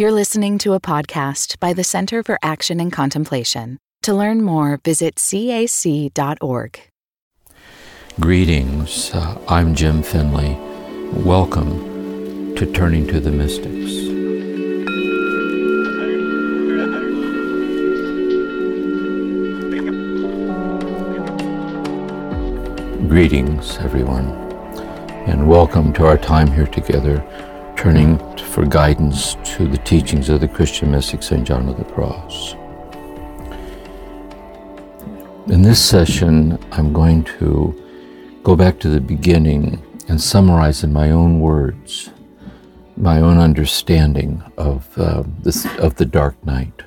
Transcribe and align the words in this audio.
You're 0.00 0.12
listening 0.12 0.58
to 0.58 0.74
a 0.74 0.80
podcast 0.80 1.58
by 1.58 1.72
the 1.72 1.82
Center 1.82 2.22
for 2.22 2.38
Action 2.40 2.78
and 2.78 2.92
Contemplation. 2.92 3.78
To 4.02 4.14
learn 4.14 4.42
more, 4.42 4.78
visit 4.84 5.16
cac.org. 5.16 6.80
Greetings. 8.20 9.10
Uh, 9.12 9.44
I'm 9.48 9.74
Jim 9.74 10.04
Finley. 10.04 10.56
Welcome 11.24 12.54
to 12.54 12.72
Turning 12.72 13.08
to 13.08 13.18
the 13.18 13.32
Mystics. 13.32 14.06
Greetings, 23.08 23.78
everyone, 23.78 24.28
and 25.26 25.48
welcome 25.48 25.92
to 25.94 26.06
our 26.06 26.16
time 26.16 26.52
here 26.52 26.68
together 26.68 27.16
turning 27.78 28.18
for 28.38 28.66
guidance 28.66 29.36
to 29.44 29.68
the 29.68 29.78
teachings 29.78 30.28
of 30.28 30.40
the 30.40 30.48
Christian 30.48 30.90
mystic 30.90 31.22
St. 31.22 31.46
John 31.46 31.68
of 31.68 31.76
the 31.76 31.84
Cross. 31.84 32.54
In 35.46 35.62
this 35.62 35.80
session, 35.80 36.58
I'm 36.72 36.92
going 36.92 37.22
to 37.38 37.80
go 38.42 38.56
back 38.56 38.80
to 38.80 38.88
the 38.88 39.00
beginning 39.00 39.80
and 40.08 40.20
summarize 40.20 40.82
in 40.82 40.92
my 40.92 41.12
own 41.12 41.38
words 41.38 42.10
my 42.96 43.20
own 43.20 43.38
understanding 43.38 44.42
of, 44.56 44.98
uh, 44.98 45.22
this, 45.38 45.64
of 45.78 45.94
the 45.94 46.04
dark 46.04 46.34
night. 46.44 46.82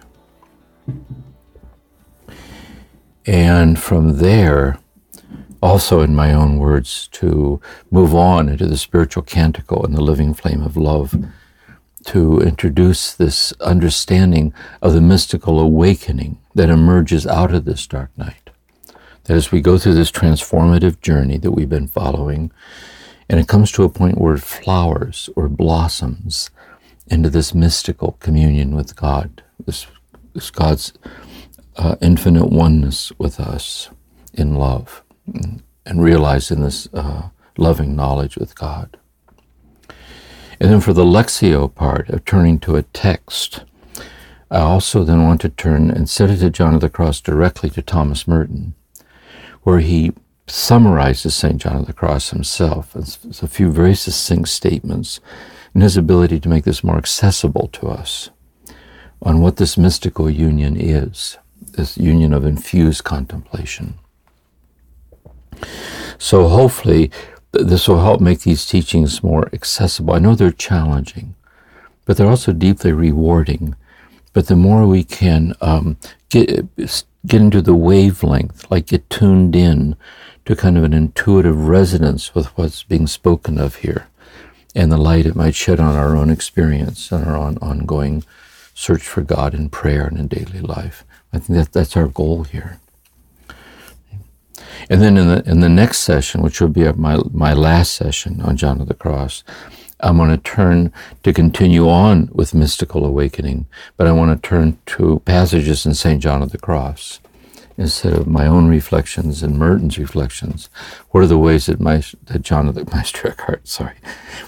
And 3.25 3.79
from 3.79 4.17
there, 4.17 4.77
also 5.61 6.01
in 6.01 6.15
my 6.15 6.33
own 6.33 6.57
words, 6.57 7.07
to 7.09 7.61
move 7.91 8.15
on 8.15 8.49
into 8.49 8.65
the 8.65 8.77
spiritual 8.77 9.23
canticle 9.23 9.85
and 9.85 9.95
the 9.95 10.01
living 10.01 10.33
flame 10.33 10.63
of 10.63 10.75
love, 10.75 11.15
to 12.05 12.39
introduce 12.39 13.13
this 13.13 13.53
understanding 13.61 14.53
of 14.81 14.93
the 14.93 15.01
mystical 15.01 15.59
awakening 15.59 16.39
that 16.55 16.69
emerges 16.69 17.27
out 17.27 17.53
of 17.53 17.65
this 17.65 17.85
dark 17.85 18.09
night. 18.17 18.49
That 19.25 19.37
as 19.37 19.51
we 19.51 19.61
go 19.61 19.77
through 19.77 19.93
this 19.93 20.11
transformative 20.11 20.99
journey 21.01 21.37
that 21.37 21.51
we've 21.51 21.69
been 21.69 21.87
following, 21.87 22.51
and 23.29 23.39
it 23.39 23.47
comes 23.47 23.71
to 23.73 23.83
a 23.83 23.89
point 23.89 24.17
where 24.17 24.33
it 24.33 24.41
flowers 24.41 25.29
or 25.35 25.47
blossoms 25.47 26.49
into 27.07 27.29
this 27.29 27.53
mystical 27.53 28.13
communion 28.19 28.75
with 28.75 28.95
God, 28.95 29.43
this, 29.65 29.85
this 30.33 30.49
God's 30.49 30.93
uh, 31.77 31.95
infinite 32.01 32.47
oneness 32.47 33.11
with 33.19 33.39
us 33.39 33.89
in 34.33 34.55
love 34.55 35.03
and 35.27 36.03
realizing 36.03 36.61
this 36.61 36.87
uh, 36.93 37.29
loving 37.57 37.95
knowledge 37.95 38.37
with 38.37 38.55
God. 38.55 38.97
And 40.59 40.71
then 40.71 40.79
for 40.79 40.93
the 40.93 41.05
Lectio 41.05 41.73
part 41.73 42.09
of 42.09 42.23
turning 42.23 42.59
to 42.59 42.75
a 42.75 42.83
text, 42.83 43.63
I 44.51 44.59
also 44.59 45.03
then 45.03 45.23
want 45.23 45.41
to 45.41 45.49
turn, 45.49 45.89
instead 45.89 46.29
of 46.29 46.39
to 46.39 46.49
John 46.49 46.75
of 46.75 46.81
the 46.81 46.89
Cross, 46.89 47.21
directly 47.21 47.69
to 47.71 47.81
Thomas 47.81 48.27
Merton, 48.27 48.75
where 49.63 49.79
he 49.79 50.11
summarizes 50.47 51.33
St. 51.33 51.57
John 51.57 51.77
of 51.77 51.87
the 51.87 51.93
Cross 51.93 52.31
himself. 52.31 52.95
It's 52.95 53.41
a 53.41 53.47
few 53.47 53.71
very 53.71 53.95
succinct 53.95 54.49
statements 54.49 55.19
and 55.73 55.81
his 55.81 55.97
ability 55.97 56.39
to 56.41 56.49
make 56.49 56.65
this 56.65 56.83
more 56.83 56.97
accessible 56.97 57.69
to 57.73 57.87
us 57.87 58.29
on 59.21 59.41
what 59.41 59.57
this 59.57 59.77
mystical 59.77 60.29
union 60.29 60.75
is, 60.79 61.37
this 61.71 61.97
union 61.97 62.33
of 62.33 62.45
infused 62.45 63.03
contemplation. 63.03 63.97
So 66.17 66.47
hopefully, 66.47 67.11
this 67.51 67.87
will 67.87 68.01
help 68.01 68.21
make 68.21 68.41
these 68.41 68.65
teachings 68.65 69.23
more 69.23 69.49
accessible. 69.53 70.13
I 70.13 70.19
know 70.19 70.35
they're 70.35 70.51
challenging, 70.51 71.35
but 72.05 72.17
they're 72.17 72.29
also 72.29 72.53
deeply 72.53 72.93
rewarding. 72.93 73.75
But 74.33 74.47
the 74.47 74.55
more 74.55 74.87
we 74.87 75.03
can 75.03 75.53
um, 75.61 75.97
get 76.29 76.67
get 77.25 77.41
into 77.41 77.61
the 77.61 77.75
wavelength, 77.75 78.69
like 78.71 78.87
get 78.87 79.09
tuned 79.09 79.55
in 79.55 79.95
to 80.45 80.55
kind 80.55 80.77
of 80.77 80.83
an 80.83 80.93
intuitive 80.93 81.67
resonance 81.67 82.33
with 82.33 82.47
what's 82.57 82.83
being 82.83 83.07
spoken 83.07 83.59
of 83.59 83.75
here, 83.75 84.07
and 84.73 84.91
the 84.91 84.97
light 84.97 85.25
it 85.25 85.35
might 85.35 85.55
shed 85.55 85.79
on 85.79 85.95
our 85.95 86.15
own 86.15 86.29
experience 86.29 87.11
and 87.11 87.25
our 87.25 87.35
own 87.35 87.57
ongoing 87.61 88.23
search 88.73 89.03
for 89.03 89.21
God 89.21 89.53
in 89.53 89.69
prayer 89.69 90.07
and 90.07 90.17
in 90.17 90.27
daily 90.27 90.61
life. 90.61 91.03
I 91.33 91.39
think 91.39 91.57
that 91.59 91.73
that's 91.73 91.97
our 91.97 92.07
goal 92.07 92.43
here. 92.45 92.79
And 94.89 95.01
then 95.01 95.17
in 95.17 95.27
the 95.27 95.43
in 95.49 95.59
the 95.59 95.69
next 95.69 95.99
session, 95.99 96.41
which 96.41 96.61
will 96.61 96.69
be 96.69 96.91
my 96.93 97.19
my 97.31 97.53
last 97.53 97.93
session 97.93 98.41
on 98.41 98.57
John 98.57 98.81
of 98.81 98.87
the 98.87 98.93
Cross, 98.93 99.43
I'm 99.99 100.17
going 100.17 100.29
to 100.29 100.37
turn 100.37 100.91
to 101.23 101.33
continue 101.33 101.87
on 101.87 102.29
with 102.31 102.53
mystical 102.53 103.05
awakening, 103.05 103.67
but 103.97 104.07
I 104.07 104.11
want 104.11 104.41
to 104.41 104.47
turn 104.47 104.77
to 104.87 105.21
passages 105.25 105.85
in 105.85 105.93
St. 105.93 106.21
John 106.21 106.41
of 106.41 106.51
the 106.51 106.57
Cross 106.57 107.19
instead 107.77 108.13
of 108.13 108.27
my 108.27 108.45
own 108.45 108.67
reflections 108.67 109.41
and 109.43 109.57
Merton's 109.57 109.97
reflections. 109.97 110.69
What 111.11 111.23
are 111.23 111.27
the 111.27 111.37
ways 111.37 111.67
that 111.67 111.79
my 111.79 112.03
that 112.25 112.41
John 112.41 112.67
of 112.67 112.75
the 112.75 112.85
Meister 112.93 113.29
Eckhart, 113.29 113.67
sorry, 113.67 113.95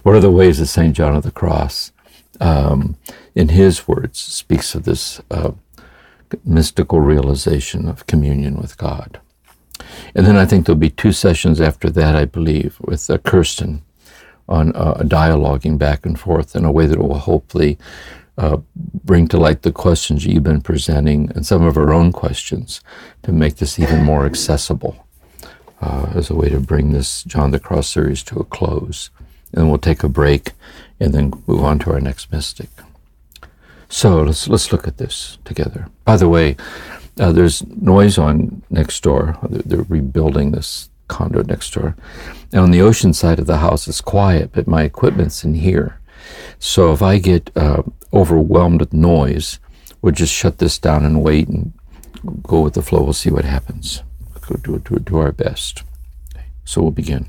what 0.03 0.15
are 0.15 0.21
the 0.21 0.31
ways 0.31 0.59
that 0.59 0.67
St. 0.67 0.95
John 0.95 1.15
of 1.15 1.23
the 1.23 1.31
Cross, 1.31 1.91
um, 2.39 2.97
in 3.35 3.49
his 3.49 3.87
words, 3.87 4.19
speaks 4.19 4.75
of 4.75 4.83
this 4.83 5.21
uh, 5.29 5.51
mystical 6.43 6.99
realization 6.99 7.87
of 7.87 8.07
communion 8.07 8.55
with 8.55 8.77
God. 8.77 9.19
And 10.15 10.25
then 10.25 10.35
I 10.35 10.45
think 10.45 10.65
there'll 10.65 10.79
be 10.79 10.89
two 10.89 11.11
sessions 11.11 11.61
after 11.61 11.89
that, 11.91 12.15
I 12.15 12.25
believe, 12.25 12.77
with 12.81 13.09
uh, 13.09 13.17
Kirsten 13.19 13.81
on 14.47 14.75
uh, 14.75 14.95
dialoguing 15.03 15.77
back 15.77 16.05
and 16.05 16.19
forth 16.19 16.55
in 16.55 16.65
a 16.65 16.71
way 16.71 16.85
that 16.85 16.99
will 16.99 17.19
hopefully 17.19 17.77
uh, 18.37 18.57
bring 18.75 19.27
to 19.27 19.37
light 19.37 19.61
the 19.61 19.71
questions 19.71 20.25
you've 20.25 20.43
been 20.43 20.61
presenting 20.61 21.31
and 21.35 21.45
some 21.45 21.63
of 21.63 21.77
our 21.77 21.93
own 21.93 22.11
questions 22.11 22.81
to 23.21 23.31
make 23.31 23.57
this 23.57 23.79
even 23.79 24.03
more 24.03 24.25
accessible 24.25 25.05
uh, 25.81 26.11
as 26.15 26.29
a 26.29 26.35
way 26.35 26.49
to 26.49 26.59
bring 26.59 26.91
this 26.91 27.23
John 27.23 27.51
the 27.51 27.59
Cross 27.59 27.89
series 27.89 28.23
to 28.23 28.39
a 28.39 28.43
close. 28.43 29.09
And 29.53 29.69
we'll 29.69 29.77
take 29.77 30.03
a 30.03 30.09
break 30.09 30.53
and 30.99 31.13
then 31.13 31.31
move 31.45 31.63
on 31.63 31.79
to 31.79 31.91
our 31.91 31.99
next 31.99 32.31
mystic. 32.31 32.69
So 33.87 34.23
let's 34.23 34.47
let's 34.47 34.71
look 34.71 34.87
at 34.87 34.97
this 34.97 35.37
together. 35.45 35.87
By 36.03 36.17
the 36.17 36.27
way, 36.27 36.57
uh, 37.19 37.31
there's 37.31 37.65
noise 37.67 38.17
on 38.17 38.63
next 38.69 39.03
door. 39.03 39.37
They're, 39.49 39.61
they're, 39.63 39.83
rebuilding 39.83 40.51
this 40.51 40.89
condo 41.07 41.43
next 41.43 41.73
door. 41.73 41.95
And 42.51 42.61
on 42.61 42.71
the 42.71 42.81
ocean 42.81 43.13
side 43.13 43.39
of 43.39 43.47
the 43.47 43.57
house, 43.57 43.87
it's 43.87 44.01
quiet, 44.01 44.51
but 44.53 44.67
my 44.67 44.83
equipment's 44.83 45.43
in 45.43 45.55
here. 45.55 45.99
So 46.59 46.93
if 46.93 47.01
I 47.01 47.17
get 47.19 47.51
uh, 47.55 47.83
overwhelmed 48.13 48.79
with 48.79 48.93
noise, 48.93 49.59
we'll 50.01 50.13
just 50.13 50.33
shut 50.33 50.57
this 50.57 50.79
down 50.79 51.05
and 51.05 51.23
wait 51.23 51.47
and 51.47 51.73
go 52.41 52.61
with 52.61 52.73
the 52.73 52.81
flow. 52.81 53.03
We'll 53.03 53.13
see 53.13 53.31
what 53.31 53.45
happens. 53.45 54.01
We'll 54.49 54.59
do, 54.59 54.79
do, 54.79 54.99
do 54.99 55.17
our 55.17 55.31
best. 55.31 55.83
So 56.65 56.81
we'll 56.81 56.91
begin. 56.91 57.27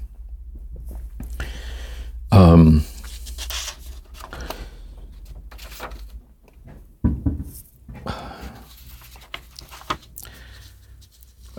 Um, 2.30 2.84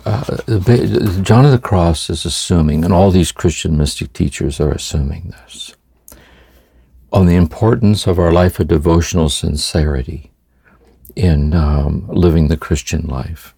uh, 0.06 1.20
John 1.22 1.44
of 1.44 1.50
the 1.50 1.60
Cross 1.60 2.10
is 2.10 2.24
assuming, 2.24 2.84
and 2.84 2.92
all 2.92 3.10
these 3.10 3.32
Christian 3.32 3.76
mystic 3.76 4.12
teachers 4.12 4.60
are 4.60 4.70
assuming 4.70 5.30
this, 5.30 5.74
on 7.12 7.26
the 7.26 7.34
importance 7.34 8.06
of 8.06 8.18
our 8.18 8.30
life 8.30 8.60
of 8.60 8.68
devotional 8.68 9.28
sincerity 9.28 10.30
in 11.16 11.54
um, 11.54 12.06
living 12.08 12.46
the 12.46 12.56
Christian 12.56 13.06
life. 13.06 13.54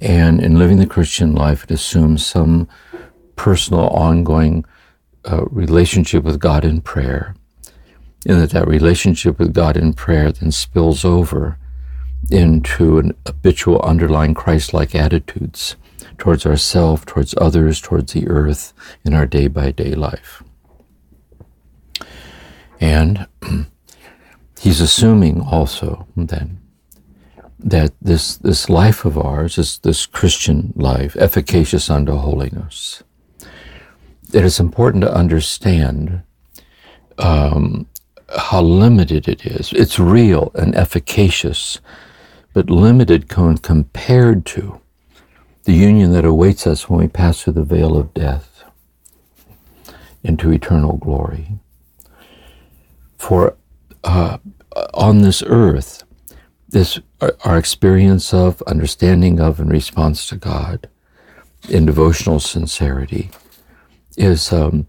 And 0.00 0.40
in 0.40 0.58
living 0.58 0.76
the 0.76 0.86
Christian 0.86 1.34
life, 1.34 1.64
it 1.64 1.70
assumes 1.70 2.26
some 2.26 2.68
personal, 3.34 3.88
ongoing 3.88 4.64
uh, 5.24 5.46
relationship 5.46 6.22
with 6.22 6.38
God 6.38 6.64
in 6.66 6.82
prayer, 6.82 7.34
and 8.26 8.40
that 8.40 8.50
that 8.50 8.68
relationship 8.68 9.38
with 9.38 9.54
God 9.54 9.76
in 9.76 9.94
prayer 9.94 10.32
then 10.32 10.52
spills 10.52 11.02
over 11.02 11.56
into 12.30 12.98
an 12.98 13.14
habitual 13.26 13.80
underlying 13.82 14.34
Christ 14.34 14.72
like 14.72 14.94
attitudes 14.94 15.76
towards 16.18 16.46
ourselves, 16.46 17.04
towards 17.06 17.34
others, 17.38 17.80
towards 17.80 18.12
the 18.12 18.28
earth 18.28 18.72
in 19.04 19.14
our 19.14 19.26
day 19.26 19.48
by 19.48 19.70
day 19.70 19.94
life. 19.94 20.42
And 22.80 23.26
he's 24.60 24.80
assuming 24.80 25.40
also 25.40 26.06
then 26.16 26.60
that 27.58 27.92
this, 28.02 28.36
this 28.36 28.68
life 28.68 29.04
of 29.04 29.16
ours 29.16 29.56
is 29.56 29.78
this 29.78 30.06
Christian 30.06 30.72
life, 30.74 31.16
efficacious 31.16 31.88
unto 31.88 32.16
holiness. 32.16 33.02
It 34.32 34.44
is 34.44 34.58
important 34.58 35.02
to 35.02 35.14
understand 35.14 36.22
um, 37.18 37.86
how 38.36 38.62
limited 38.62 39.28
it 39.28 39.46
is. 39.46 39.72
It's 39.72 39.98
real 39.98 40.50
and 40.54 40.74
efficacious 40.74 41.80
but 42.52 42.70
limited 42.70 43.28
compared 43.28 44.44
to 44.46 44.80
the 45.64 45.72
union 45.72 46.12
that 46.12 46.24
awaits 46.24 46.66
us 46.66 46.88
when 46.88 47.00
we 47.00 47.08
pass 47.08 47.42
through 47.42 47.52
the 47.54 47.62
veil 47.62 47.96
of 47.96 48.12
death 48.14 48.64
into 50.24 50.50
eternal 50.50 50.96
glory. 50.96 51.48
For 53.16 53.56
uh, 54.04 54.38
on 54.94 55.22
this 55.22 55.42
earth, 55.46 56.04
this 56.68 56.98
our 57.44 57.56
experience 57.58 58.32
of, 58.34 58.62
understanding 58.62 59.38
of, 59.38 59.60
and 59.60 59.70
response 59.70 60.26
to 60.28 60.36
God 60.36 60.88
in 61.68 61.86
devotional 61.86 62.40
sincerity 62.40 63.30
is 64.16 64.52
um, 64.52 64.86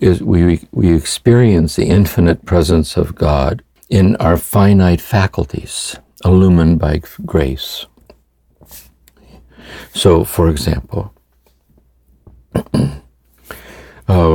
is 0.00 0.22
we 0.22 0.66
we 0.72 0.92
experience 0.92 1.76
the 1.76 1.86
infinite 1.86 2.44
presence 2.44 2.96
of 2.96 3.14
God 3.14 3.62
in 3.88 4.16
our 4.16 4.36
finite 4.36 5.00
faculties, 5.00 5.96
illumined 6.24 6.78
by 6.78 7.02
grace. 7.24 7.86
So, 9.94 10.24
for 10.24 10.48
example, 10.48 11.14
uh, 12.74 13.00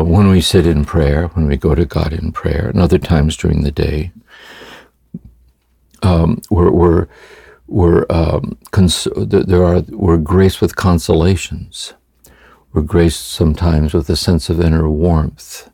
when 0.03 0.29
we 0.29 0.41
sit 0.41 0.65
in 0.65 0.85
prayer, 0.85 1.27
when 1.29 1.47
we 1.47 1.57
go 1.57 1.75
to 1.75 1.85
God 1.85 2.13
in 2.13 2.31
prayer, 2.31 2.69
and 2.69 2.79
other 2.79 2.97
times 2.97 3.37
during 3.37 3.63
the 3.63 3.71
day, 3.71 4.11
um, 6.03 6.41
we're, 6.49 6.71
we're, 6.71 7.07
we're 7.67 8.05
um, 8.09 8.57
cons- 8.71 9.07
there 9.15 9.63
are 9.63 9.81
we're 9.89 10.17
graced 10.17 10.61
with 10.61 10.75
consolations. 10.75 11.93
We're 12.73 12.83
graced 12.83 13.27
sometimes 13.27 13.93
with 13.93 14.09
a 14.09 14.15
sense 14.15 14.49
of 14.49 14.59
inner 14.59 14.89
warmth, 14.89 15.69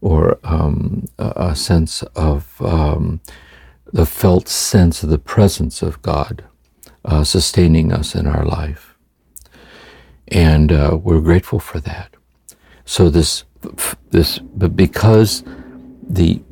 or 0.00 0.38
um, 0.44 1.08
a, 1.18 1.32
a, 1.36 1.56
sense 1.56 2.02
of 2.14 2.60
um, 2.62 3.20
the 3.92 4.06
felt 4.06 4.48
sense 4.48 5.02
of 5.02 5.10
the 5.10 5.18
presence 5.18 5.82
of 5.82 6.00
God 6.02 6.44
uh, 7.04 7.24
sustaining 7.24 7.92
us 7.92 8.14
in 8.14 8.26
our 8.26 8.44
life, 8.44 8.96
and 10.28 10.72
uh, 10.72 10.98
we're 11.02 11.20
grateful 11.20 11.58
for 11.58 11.80
that. 11.80 12.14
So 12.84 13.10
this 13.10 13.44
this 14.10 14.38
but 14.38 14.76
because 14.76 15.44
the 16.02 16.42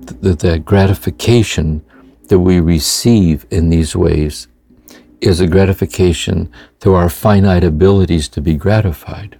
the, 0.00 0.34
the 0.34 0.58
gratification 0.58 1.84
that 2.28 2.38
we 2.38 2.60
receive 2.60 3.46
in 3.50 3.68
these 3.70 3.94
ways 3.96 4.48
is 5.20 5.40
a 5.40 5.46
gratification 5.46 6.50
through 6.80 6.94
our 6.94 7.08
finite 7.08 7.64
abilities 7.64 8.28
to 8.28 8.40
be 8.40 8.54
gratified. 8.54 9.38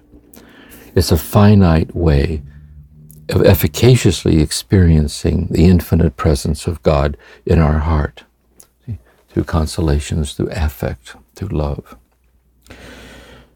It's 0.95 1.11
a 1.11 1.17
finite 1.17 1.95
way 1.95 2.41
of 3.29 3.41
efficaciously 3.41 4.41
experiencing 4.41 5.47
the 5.49 5.65
infinite 5.65 6.15
presence 6.15 6.67
of 6.67 6.81
God 6.83 7.17
in 7.45 7.59
our 7.59 7.79
heart 7.79 8.23
through 9.29 9.43
consolations, 9.43 10.33
through 10.33 10.49
affect, 10.51 11.15
through 11.35 11.49
love. 11.49 11.97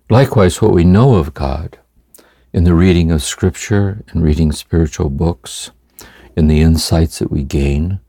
Likewise, 0.09 0.61
what 0.61 0.73
we 0.73 0.83
know 0.83 1.15
of 1.15 1.33
God 1.33 1.77
in 2.51 2.63
the 2.65 2.73
reading 2.73 3.11
of 3.11 3.23
Scripture 3.23 4.03
and 4.09 4.23
reading 4.23 4.51
spiritual 4.51 5.09
books, 5.09 5.71
in 6.35 6.47
the 6.47 6.61
insights 6.61 7.19
that 7.19 7.31
we 7.31 7.43
gain, 7.43 7.99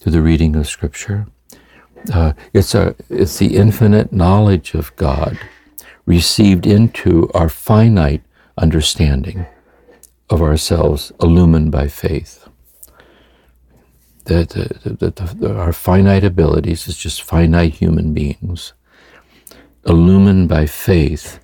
through 0.00 0.12
the 0.12 0.22
reading 0.22 0.56
of 0.56 0.66
Scripture. 0.66 1.26
Uh, 2.12 2.32
it's, 2.52 2.74
a, 2.74 2.96
it's 3.08 3.38
the 3.38 3.56
infinite 3.56 4.12
knowledge 4.12 4.74
of 4.74 4.94
God 4.96 5.38
received 6.06 6.66
into 6.66 7.30
our 7.34 7.48
finite 7.48 8.22
understanding 8.58 9.46
of 10.32 10.42
ourselves, 10.42 11.12
illumined 11.20 11.70
by 11.70 11.88
faith. 11.88 12.48
That, 14.24 14.50
that 14.50 15.54
our 15.56 15.72
finite 15.72 16.24
abilities 16.24 16.88
is 16.88 16.96
just 16.96 17.22
finite 17.22 17.74
human 17.74 18.14
beings, 18.14 18.72
illumined 19.84 20.48
by 20.48 20.66
faith. 20.66 21.38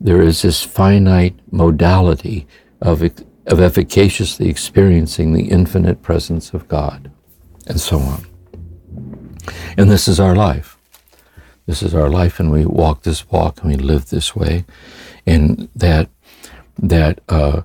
There 0.00 0.22
is 0.22 0.42
this 0.42 0.62
finite 0.62 1.38
modality 1.50 2.46
of, 2.80 3.02
of 3.02 3.60
efficaciously 3.60 4.48
experiencing 4.48 5.32
the 5.32 5.48
infinite 5.50 6.00
presence 6.02 6.54
of 6.54 6.68
God 6.68 7.10
and 7.66 7.80
so 7.80 7.98
on. 7.98 8.26
And 9.76 9.90
this 9.90 10.08
is 10.08 10.18
our 10.18 10.34
life. 10.34 10.78
This 11.66 11.82
is 11.82 11.94
our 11.94 12.08
life, 12.08 12.40
and 12.40 12.50
we 12.50 12.64
walk 12.64 13.02
this 13.02 13.30
walk 13.30 13.62
and 13.62 13.70
we 13.70 13.76
live 13.76 14.08
this 14.08 14.34
way. 14.34 14.64
And 15.26 15.68
that 15.76 16.08
that 16.78 17.20
uh, 17.28 17.62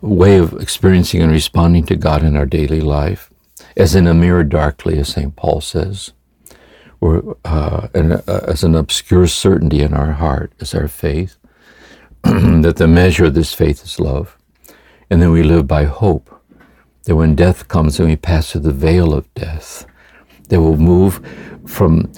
way 0.00 0.36
of 0.36 0.54
experiencing 0.54 1.22
and 1.22 1.32
responding 1.32 1.84
to 1.86 1.96
God 1.96 2.22
in 2.22 2.36
our 2.36 2.46
daily 2.46 2.80
life, 2.80 3.30
as 3.76 3.94
in 3.94 4.06
a 4.06 4.14
mirror 4.14 4.44
darkly, 4.44 4.98
as 4.98 5.10
St. 5.10 5.34
Paul 5.36 5.60
says, 5.60 6.12
or 7.00 7.36
uh, 7.44 7.88
and, 7.94 8.12
uh, 8.12 8.40
as 8.46 8.62
an 8.62 8.74
obscure 8.74 9.26
certainty 9.26 9.80
in 9.80 9.94
our 9.94 10.12
heart, 10.12 10.52
as 10.60 10.74
our 10.74 10.88
faith, 10.88 11.36
that 12.22 12.76
the 12.76 12.86
measure 12.86 13.26
of 13.26 13.34
this 13.34 13.54
faith 13.54 13.84
is 13.84 13.98
love. 13.98 14.36
And 15.10 15.20
then 15.20 15.32
we 15.32 15.42
live 15.42 15.66
by 15.66 15.84
hope 15.84 16.30
that 17.04 17.16
when 17.16 17.34
death 17.34 17.68
comes 17.68 17.98
and 17.98 18.08
we 18.08 18.16
pass 18.16 18.52
through 18.52 18.62
the 18.62 18.72
veil 18.72 19.12
of 19.12 19.32
death, 19.34 19.86
that 20.48 20.60
will 20.60 20.76
move 20.76 21.20
from 21.66 22.12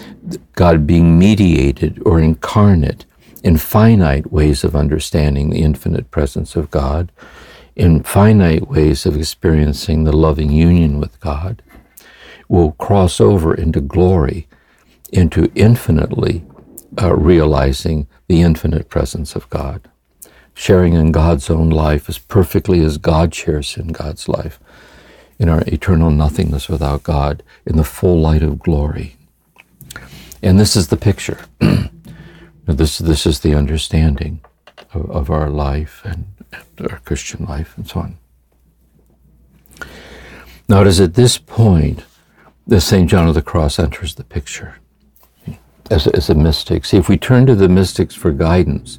God 0.55 0.87
being 0.87 1.19
mediated 1.19 2.03
or 2.05 2.21
incarnate 2.21 3.07
in 3.45 3.59
finite 3.59 4.33
ways 4.33 4.65
of 4.65 4.75
understanding 4.75 5.51
the 5.51 5.63
infinite 5.63 6.11
presence 6.11 6.57
of 6.57 6.71
God, 6.71 7.13
in 7.77 8.03
finite 8.03 8.69
ways 8.69 9.05
of 9.05 9.17
experiencing 9.17 10.05
the 10.05 10.17
loving 10.17 10.51
union 10.51 10.99
with 10.99 11.21
God, 11.21 11.63
will 12.49 12.73
cross 12.73 13.21
over 13.21 13.55
into 13.55 13.83
glory, 13.83 14.49
into 15.13 15.53
infinitely 15.55 16.43
uh, 17.01 17.15
realizing 17.15 18.07
the 18.29 18.41
infinite 18.41 18.89
presence 18.89 19.37
of 19.37 19.51
God, 19.51 19.91
sharing 20.55 20.95
in 20.95 21.13
God's 21.13 21.51
own 21.51 21.69
life 21.69 22.09
as 22.09 22.17
perfectly 22.17 22.83
as 22.83 22.97
God 22.97 23.35
shares 23.35 23.77
in 23.77 23.89
God's 23.89 24.27
life 24.27 24.59
in 25.39 25.51
our 25.51 25.63
eternal 25.67 26.11
nothingness 26.11 26.69
without 26.69 27.03
God 27.03 27.43
in 27.67 27.77
the 27.77 27.85
full 27.85 28.19
light 28.19 28.43
of 28.43 28.61
glory. 28.61 29.17
And 30.43 30.59
this 30.59 30.77
is 30.77 30.89
the 30.89 30.97
picture. 30.97 31.41
this, 32.67 32.99
this 32.99 33.27
is 33.27 33.41
the 33.41 33.55
understanding 33.55 34.41
of, 34.93 35.11
of 35.11 35.31
our 35.31 35.51
life 35.51 36.01
and, 36.05 36.27
and 36.53 36.91
our 36.91 36.99
Christian 37.01 37.45
life 37.45 37.77
and 37.77 37.89
so 37.89 38.01
on. 38.01 38.19
Now, 40.69 40.81
it 40.81 40.87
is 40.87 41.01
at 41.01 41.15
this 41.15 41.37
point 41.37 42.05
that 42.67 42.81
St. 42.81 43.09
John 43.09 43.29
of 43.29 43.35
the 43.35 43.43
Cross 43.43 43.79
enters 43.79 44.15
the 44.15 44.25
picture 44.25 44.77
as 45.91 46.07
a, 46.07 46.17
as 46.17 46.31
a 46.31 46.35
mystic. 46.35 46.85
See, 46.85 46.97
if 46.97 47.09
we 47.09 47.19
turn 47.19 47.47
to 47.47 47.55
the 47.55 47.69
mystics 47.69 48.15
for 48.15 48.33
guidance, 48.33 48.99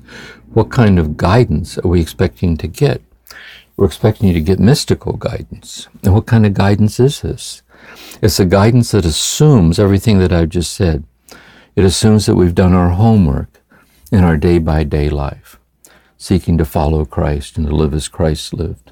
what 0.53 0.69
kind 0.69 0.99
of 0.99 1.17
guidance 1.17 1.77
are 1.79 1.87
we 1.87 2.01
expecting 2.01 2.55
to 2.57 2.67
get? 2.67 3.01
We're 3.75 3.87
expecting 3.87 4.27
you 4.27 4.33
to 4.35 4.41
get 4.41 4.59
mystical 4.59 5.13
guidance. 5.13 5.87
And 6.03 6.13
what 6.13 6.27
kind 6.27 6.45
of 6.45 6.53
guidance 6.53 6.99
is 6.99 7.21
this? 7.21 7.61
It's 8.21 8.39
a 8.39 8.45
guidance 8.45 8.91
that 8.91 9.05
assumes 9.05 9.79
everything 9.79 10.19
that 10.19 10.31
I've 10.31 10.49
just 10.49 10.73
said. 10.73 11.03
It 11.75 11.83
assumes 11.83 12.25
that 12.25 12.35
we've 12.35 12.55
done 12.55 12.73
our 12.73 12.91
homework 12.91 13.54
in 14.11 14.23
our 14.23 14.37
day 14.37 14.57
by 14.57 14.83
day 14.83 15.09
life, 15.09 15.59
seeking 16.17 16.57
to 16.57 16.65
follow 16.65 17.05
Christ 17.05 17.57
and 17.57 17.67
to 17.67 17.75
live 17.75 17.93
as 17.93 18.07
Christ 18.07 18.53
lived. 18.53 18.91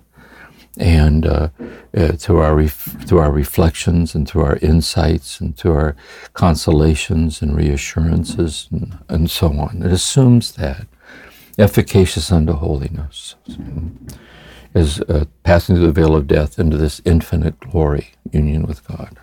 And 0.75 1.27
uh, 1.27 1.49
uh, 1.95 2.13
through, 2.13 2.39
our 2.39 2.55
ref- 2.55 3.05
through 3.05 3.19
our 3.19 3.31
reflections 3.31 4.15
and 4.15 4.27
through 4.27 4.41
our 4.41 4.57
insights 4.57 5.39
and 5.39 5.55
through 5.55 5.73
our 5.73 5.95
consolations 6.33 7.43
and 7.43 7.55
reassurances 7.55 8.67
and, 8.71 8.97
and 9.07 9.29
so 9.29 9.51
on. 9.51 9.83
It 9.83 9.91
assumes 9.91 10.53
that 10.53 10.87
efficacious 11.59 12.31
unto 12.31 12.53
holiness 12.53 13.35
is 14.73 15.01
uh, 15.01 15.25
passing 15.43 15.75
through 15.75 15.87
the 15.87 15.91
veil 15.91 16.15
of 16.15 16.27
death 16.27 16.57
into 16.57 16.77
this 16.77 17.01
infinite 17.05 17.59
glory, 17.59 18.09
union 18.31 18.63
with 18.63 18.85
God. 18.87 19.19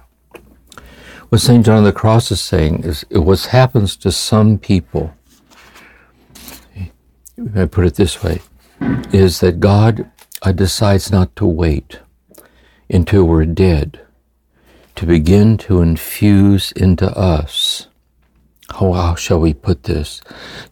What 1.28 1.40
St. 1.40 1.64
John 1.64 1.78
of 1.78 1.84
the 1.84 1.92
Cross 1.92 2.32
is 2.32 2.40
saying 2.40 2.84
is 2.84 3.04
what 3.10 3.40
happens 3.46 3.96
to 3.96 4.12
some 4.12 4.58
people, 4.58 5.14
I 7.54 7.66
put 7.66 7.86
it 7.86 7.94
this 7.94 8.22
way, 8.22 8.40
is 9.12 9.40
that 9.40 9.60
God 9.60 10.10
uh, 10.42 10.52
decides 10.52 11.10
not 11.10 11.34
to 11.36 11.46
wait 11.46 12.00
until 12.88 13.24
we're 13.24 13.46
dead 13.46 14.00
to 14.96 15.06
begin 15.06 15.56
to 15.56 15.80
infuse 15.80 16.72
into 16.72 17.06
us. 17.16 17.86
How, 18.70 18.92
how 18.92 19.14
shall 19.14 19.40
we 19.40 19.54
put 19.54 19.84
this? 19.84 20.20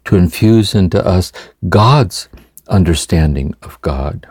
To 0.05 0.17
infuse 0.17 0.75
into 0.75 1.05
us 1.05 1.33
God's 1.69 2.29
understanding 2.69 3.55
of 3.63 3.81
God 3.81 4.27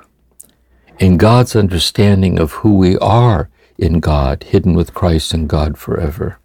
in 0.99 1.17
God's 1.17 1.55
understanding 1.55 2.39
of 2.39 2.51
who 2.53 2.75
we 2.75 2.97
are 2.97 3.49
in 3.77 3.99
God, 3.99 4.43
hidden 4.43 4.73
with 4.73 4.93
Christ 4.93 5.33
in 5.33 5.47
God 5.47 5.77
forever, 5.77 6.39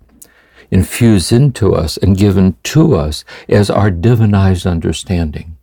infused 0.71 1.33
into 1.33 1.75
us 1.75 1.97
and 1.97 2.17
given 2.17 2.57
to 2.65 2.95
us 2.95 3.25
as 3.49 3.71
our 3.71 3.91
divinized 3.91 4.71
understanding. 4.71 5.57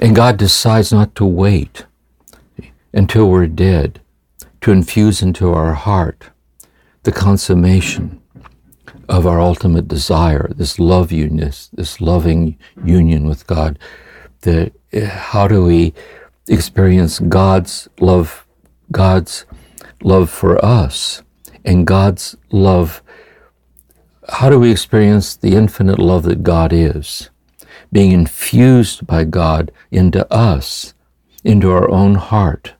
And 0.00 0.16
God 0.16 0.38
decides 0.38 0.92
not 0.92 1.14
to 1.16 1.26
wait 1.26 1.84
until 2.92 3.28
we're 3.28 3.46
dead 3.46 4.00
to 4.62 4.72
infuse 4.72 5.22
into 5.22 5.52
our 5.52 5.74
heart 5.74 6.30
the 7.02 7.12
consummation 7.12 8.20
of 9.08 9.26
our 9.26 9.40
ultimate 9.40 9.88
desire, 9.88 10.50
this 10.56 10.78
love 10.78 11.12
union, 11.12 11.52
this 11.72 12.00
loving 12.00 12.58
union 12.84 13.26
with 13.26 13.46
God 13.46 13.78
that 14.42 14.72
uh, 14.92 15.06
how 15.06 15.46
do 15.46 15.64
we 15.64 15.92
experience 16.48 17.18
God's 17.18 17.88
love, 18.00 18.46
God's 18.90 19.44
love 20.02 20.30
for 20.30 20.62
us, 20.64 21.22
and 21.64 21.86
God's 21.86 22.36
love. 22.50 23.02
How 24.28 24.48
do 24.48 24.58
we 24.58 24.70
experience 24.70 25.36
the 25.36 25.56
infinite 25.56 25.98
love 25.98 26.22
that 26.24 26.42
God 26.42 26.72
is? 26.72 27.30
Being 27.92 28.12
infused 28.12 29.06
by 29.06 29.24
God 29.24 29.72
into 29.90 30.30
us, 30.32 30.94
into 31.42 31.70
our 31.70 31.90
own 31.90 32.14
heart, 32.16 32.74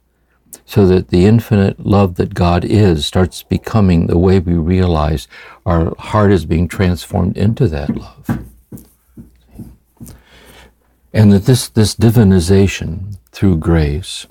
so 0.64 0.86
that 0.86 1.08
the 1.08 1.26
infinite 1.26 1.84
love 1.84 2.14
that 2.14 2.32
God 2.34 2.64
is 2.64 3.04
starts 3.04 3.42
becoming 3.42 4.06
the 4.06 4.18
way 4.18 4.38
we 4.38 4.54
realize 4.54 5.26
our 5.66 5.96
heart 5.96 6.30
is 6.30 6.44
being 6.44 6.68
transformed 6.68 7.36
into 7.36 7.66
that 7.66 7.96
love. 7.96 8.44
And 11.12 11.32
that 11.32 11.44
this, 11.46 11.68
this 11.68 11.96
divinization 11.96 13.16
through 13.32 13.56
grace 13.56 14.28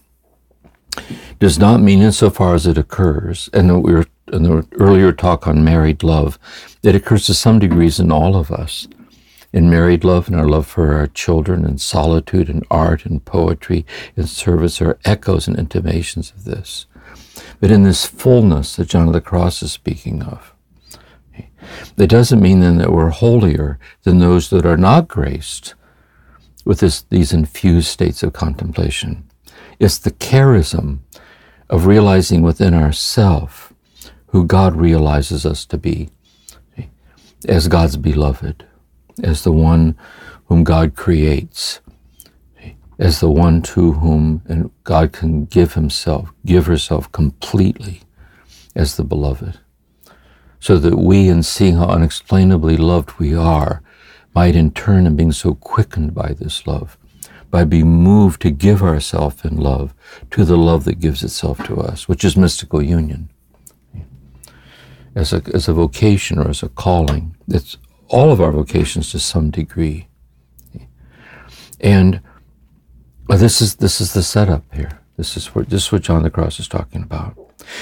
does 1.39 1.59
not 1.59 1.81
mean 1.81 2.01
insofar 2.01 2.55
as 2.55 2.65
it 2.65 2.77
occurs, 2.77 3.49
and 3.51 3.83
we 3.83 3.93
were 3.93 4.05
in 4.31 4.43
the 4.43 4.65
earlier 4.73 5.11
talk 5.11 5.47
on 5.47 5.63
married 5.63 6.03
love, 6.03 6.39
it 6.83 6.95
occurs 6.95 7.25
to 7.25 7.33
some 7.33 7.59
degrees 7.59 7.99
in 7.99 8.11
all 8.11 8.35
of 8.35 8.51
us 8.51 8.87
in 9.51 9.69
married 9.69 10.03
love 10.03 10.27
and 10.27 10.35
our 10.35 10.47
love 10.47 10.67
for 10.67 10.93
our 10.93 11.07
children 11.07 11.65
and 11.65 11.81
solitude 11.81 12.49
and 12.49 12.65
art 12.69 13.05
and 13.05 13.23
poetry 13.25 13.85
and 14.15 14.29
service 14.29 14.81
are 14.81 14.99
echoes 15.05 15.47
and 15.47 15.57
intimations 15.57 16.31
of 16.31 16.45
this. 16.45 16.85
But 17.59 17.71
in 17.71 17.83
this 17.83 18.05
fullness 18.05 18.75
that 18.75 18.89
John 18.89 19.07
of 19.07 19.13
the 19.13 19.21
Cross 19.21 19.63
is 19.63 19.71
speaking 19.71 20.23
of, 20.23 20.53
it 21.97 22.07
doesn't 22.07 22.41
mean 22.41 22.59
then 22.59 22.77
that 22.77 22.91
we're 22.91 23.09
holier 23.09 23.79
than 24.03 24.19
those 24.19 24.49
that 24.49 24.65
are 24.65 24.77
not 24.77 25.07
graced 25.07 25.75
with 26.65 26.79
this, 26.79 27.01
these 27.01 27.33
infused 27.33 27.87
states 27.87 28.23
of 28.23 28.33
contemplation. 28.33 29.29
It's 29.79 29.97
the 29.97 30.11
charism 30.11 30.99
of 31.69 31.85
realizing 31.85 32.41
within 32.41 32.73
ourself 32.73 33.73
who 34.27 34.45
God 34.45 34.75
realizes 34.75 35.45
us 35.45 35.65
to 35.65 35.77
be 35.77 36.09
as 37.47 37.67
God's 37.67 37.97
beloved 37.97 38.65
as 39.23 39.43
the 39.43 39.51
one 39.51 39.95
whom 40.45 40.63
God 40.63 40.95
creates, 40.95 41.81
as 42.97 43.19
the 43.19 43.29
one 43.29 43.61
to 43.61 43.93
whom 43.93 44.71
God 44.83 45.13
can 45.13 45.45
give 45.45 45.73
himself, 45.73 46.33
give 46.45 46.65
herself 46.65 47.11
completely 47.11 48.01
as 48.75 48.97
the 48.97 49.03
beloved. 49.03 49.59
So 50.59 50.77
that 50.77 50.97
we, 50.97 51.29
in 51.29 51.43
seeing 51.43 51.75
how 51.75 51.87
unexplainably 51.87 52.75
loved 52.75 53.17
we 53.17 53.33
are, 53.33 53.81
might 54.35 54.55
in 54.55 54.71
turn, 54.71 55.05
in 55.05 55.15
being 55.15 55.31
so 55.31 55.55
quickened 55.55 56.13
by 56.13 56.33
this 56.33 56.67
love, 56.67 56.97
by 57.49 57.63
being 57.63 57.87
moved 57.87 58.41
to 58.41 58.51
give 58.51 58.83
ourselves 58.83 59.43
in 59.45 59.57
love 59.57 59.93
to 60.31 60.43
the 60.43 60.57
love 60.57 60.83
that 60.83 60.99
gives 60.99 61.23
itself 61.23 61.63
to 61.65 61.79
us, 61.79 62.07
which 62.07 62.25
is 62.25 62.35
mystical 62.35 62.81
union. 62.81 63.29
As 65.15 65.33
a, 65.33 65.41
as 65.53 65.67
a 65.67 65.73
vocation 65.73 66.37
or 66.37 66.49
as 66.49 66.61
a 66.61 66.69
calling, 66.69 67.35
it's 67.47 67.77
all 68.09 68.31
of 68.31 68.41
our 68.41 68.51
vocations 68.51 69.11
to 69.11 69.19
some 69.19 69.51
degree. 69.51 70.07
And 71.79 72.21
this 73.29 73.61
is 73.61 73.75
this 73.75 74.01
is 74.01 74.13
the 74.13 74.23
setup 74.23 74.63
here. 74.73 74.99
This 75.15 75.37
is 75.37 75.47
what 75.47 75.69
this 75.69 75.85
is 75.85 75.91
what 75.91 76.01
John 76.01 76.23
the 76.23 76.29
Cross 76.29 76.59
is 76.59 76.67
talking 76.67 77.03
about. 77.03 77.37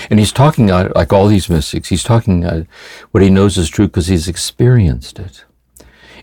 And 0.09 0.19
he's 0.19 0.31
talking 0.31 0.69
uh, 0.69 0.91
like 0.95 1.13
all 1.13 1.27
these 1.27 1.49
mystics. 1.49 1.89
He's 1.89 2.03
talking 2.03 2.43
uh, 2.45 2.65
what 3.11 3.23
he 3.23 3.29
knows 3.29 3.57
is 3.57 3.69
true 3.69 3.87
because 3.87 4.07
he's 4.07 4.27
experienced 4.27 5.19
it. 5.19 5.45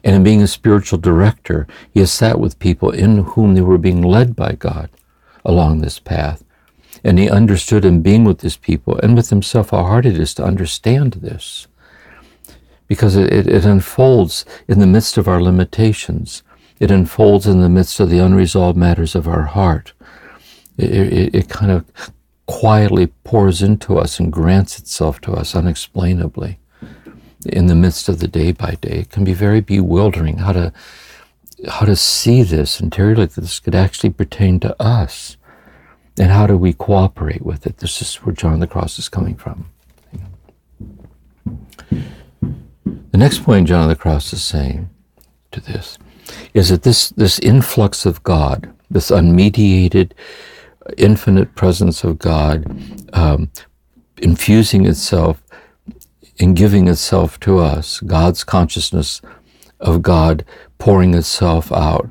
And 0.03 0.15
in 0.15 0.23
being 0.23 0.43
a 0.43 0.47
spiritual 0.47 0.99
director, 0.99 1.67
he 1.91 2.01
has 2.01 2.13
sat 2.13 2.39
with 2.39 2.59
people 2.59 2.91
in 2.91 3.19
whom 3.19 3.55
they 3.55 3.63
were 3.63 3.79
being 3.79 4.03
led 4.03 4.37
by 4.37 4.53
God 4.53 4.91
along 5.45 5.81
this 5.81 5.99
path. 5.99 6.45
And 7.03 7.19
he 7.19 7.31
understood 7.31 7.85
in 7.85 8.03
being 8.03 8.25
with 8.25 8.41
these 8.41 8.57
people 8.57 8.99
and 8.99 9.17
with 9.17 9.31
himself 9.31 9.71
how 9.71 9.85
hard 9.85 10.05
it 10.05 10.19
is 10.19 10.35
to 10.35 10.45
understand 10.45 11.15
this 11.15 11.67
because 12.87 13.17
it, 13.17 13.33
it, 13.33 13.64
unfolds 13.64 14.45
in 14.69 14.79
the 14.79 14.87
midst 14.87 15.17
of 15.17 15.26
our 15.26 15.43
limitations. 15.43 16.43
It 16.79 16.91
unfolds 16.91 17.47
in 17.47 17.61
the 17.61 17.69
midst 17.69 18.00
of 18.00 18.11
the 18.11 18.19
unresolved 18.19 18.76
matters 18.76 19.14
of 19.14 19.26
our 19.26 19.45
heart. 19.45 19.93
It, 20.76 20.93
it, 20.93 21.35
it, 21.35 21.49
kind 21.49 21.71
of 21.71 21.85
quietly 22.47 23.07
pours 23.25 23.62
into 23.62 23.99
us 23.99 24.19
and 24.19 24.33
grants 24.33 24.79
itself 24.79 25.21
to 25.23 25.33
us 25.33 25.55
unexplainably 25.55 26.59
in 27.47 27.67
the 27.67 27.75
midst 27.75 28.09
of 28.09 28.19
the 28.19 28.29
day 28.29 28.53
by 28.53 28.76
day. 28.81 28.99
It 28.99 29.11
can 29.11 29.25
be 29.25 29.35
very 29.35 29.61
bewildering 29.61 30.38
how 30.38 30.53
to 30.53 30.73
how 31.69 31.87
to 31.87 31.97
see 31.97 32.43
this 32.43 32.81
interiorly 32.81 33.26
that 33.26 33.41
this 33.41 33.61
could 33.61 33.75
actually 33.75 34.11
pertain 34.11 34.61
to 34.61 34.83
us. 34.83 35.37
And 36.19 36.31
how 36.31 36.47
do 36.47 36.57
we 36.57 36.73
cooperate 36.73 37.43
with 37.43 37.67
it? 37.67 37.79
This 37.79 38.03
is 38.03 38.14
where 38.17 38.35
John 38.35 38.61
the 38.61 38.67
Cross 38.67 38.99
is 38.99 39.09
coming 39.09 39.35
from. 39.37 39.71
The 42.85 43.19
next 43.19 43.45
point 43.45 43.69
John 43.69 43.85
of 43.85 43.88
the 43.88 43.97
Cross 43.97 44.33
is 44.33 44.43
saying 44.43 44.91
to 45.53 45.61
this 45.61 45.99
is 46.53 46.69
that 46.69 46.83
this, 46.83 47.11
this 47.11 47.38
influx 47.38 48.07
of 48.07 48.23
God, 48.23 48.73
this 48.91 49.11
unmediated, 49.11 50.12
infinite 50.97 51.55
presence 51.55 52.05
of 52.05 52.19
God, 52.19 52.64
um, 53.12 53.50
infusing 54.19 54.87
itself 54.87 55.43
and 56.41 56.57
giving 56.57 56.88
itself 56.88 57.38
to 57.41 57.59
us, 57.59 58.00
God's 58.00 58.45
consciousness 58.45 59.23
of 59.81 60.03
God 60.03 60.45
pouring 60.79 61.14
itself 61.14 61.71
out 61.73 62.09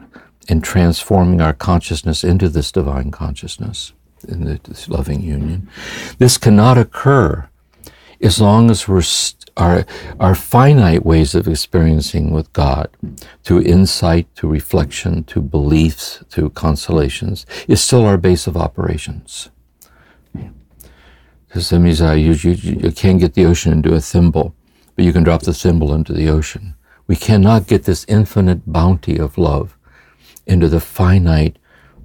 and 0.49 0.63
transforming 0.63 1.41
our 1.41 1.53
consciousness 1.53 2.23
into 2.23 2.49
this 2.49 2.71
divine 2.71 3.11
consciousness 3.11 3.93
in 4.27 4.59
this 4.63 4.89
loving 4.89 5.21
union. 5.21 5.69
This 6.17 6.37
cannot 6.37 6.77
occur 6.77 7.47
as 8.21 8.39
long 8.39 8.71
as 8.71 8.87
we're 8.87 9.01
our, 9.57 9.85
our 10.19 10.35
finite 10.35 11.05
ways 11.05 11.35
of 11.35 11.47
experiencing 11.47 12.31
with 12.31 12.51
God, 12.53 12.89
through 13.43 13.61
insight, 13.61 14.27
through 14.35 14.49
reflection, 14.49 15.23
through 15.23 15.43
beliefs, 15.43 16.23
through 16.29 16.51
consolations, 16.51 17.45
is 17.67 17.81
still 17.81 18.05
our 18.05 18.17
base 18.17 18.47
of 18.47 18.57
operations. 18.57 19.49
Because 21.47 21.69
that 21.69 21.79
means 21.79 22.01
uh, 22.01 22.13
you, 22.13 22.31
you, 22.31 22.51
you 22.51 22.91
can't 22.91 23.19
get 23.19 23.35
the 23.35 23.45
ocean 23.45 23.71
into 23.71 23.93
a 23.93 24.01
thimble, 24.01 24.55
but 24.95 25.05
you 25.05 25.13
can 25.13 25.23
drop 25.23 25.43
the 25.43 25.53
thimble 25.53 25.93
into 25.93 26.11
the 26.11 26.27
ocean. 26.27 26.73
We 27.05 27.15
cannot 27.15 27.67
get 27.67 27.83
this 27.83 28.05
infinite 28.07 28.71
bounty 28.71 29.17
of 29.17 29.37
love 29.37 29.77
into 30.47 30.67
the 30.67 30.79
finite 30.79 31.59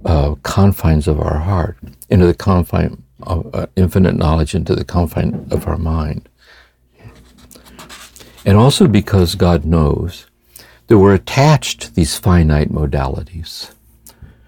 uh, 0.05 0.35
confines 0.43 1.07
of 1.07 1.19
our 1.19 1.39
heart, 1.39 1.77
into 2.09 2.27
the 2.27 2.35
confine 2.35 3.03
of 3.23 3.53
uh, 3.53 3.65
infinite 3.75 4.15
knowledge, 4.15 4.53
into 4.53 4.75
the 4.75 4.85
confine 4.85 5.47
of 5.49 5.67
our 5.67 5.77
mind. 5.77 6.28
And 8.49 8.57
also 8.57 8.87
because 8.87 9.35
God 9.35 9.63
knows 9.63 10.25
that 10.87 10.97
we're 10.97 11.13
attached 11.13 11.81
to 11.81 11.93
these 11.93 12.17
finite 12.17 12.71
modalities 12.71 13.75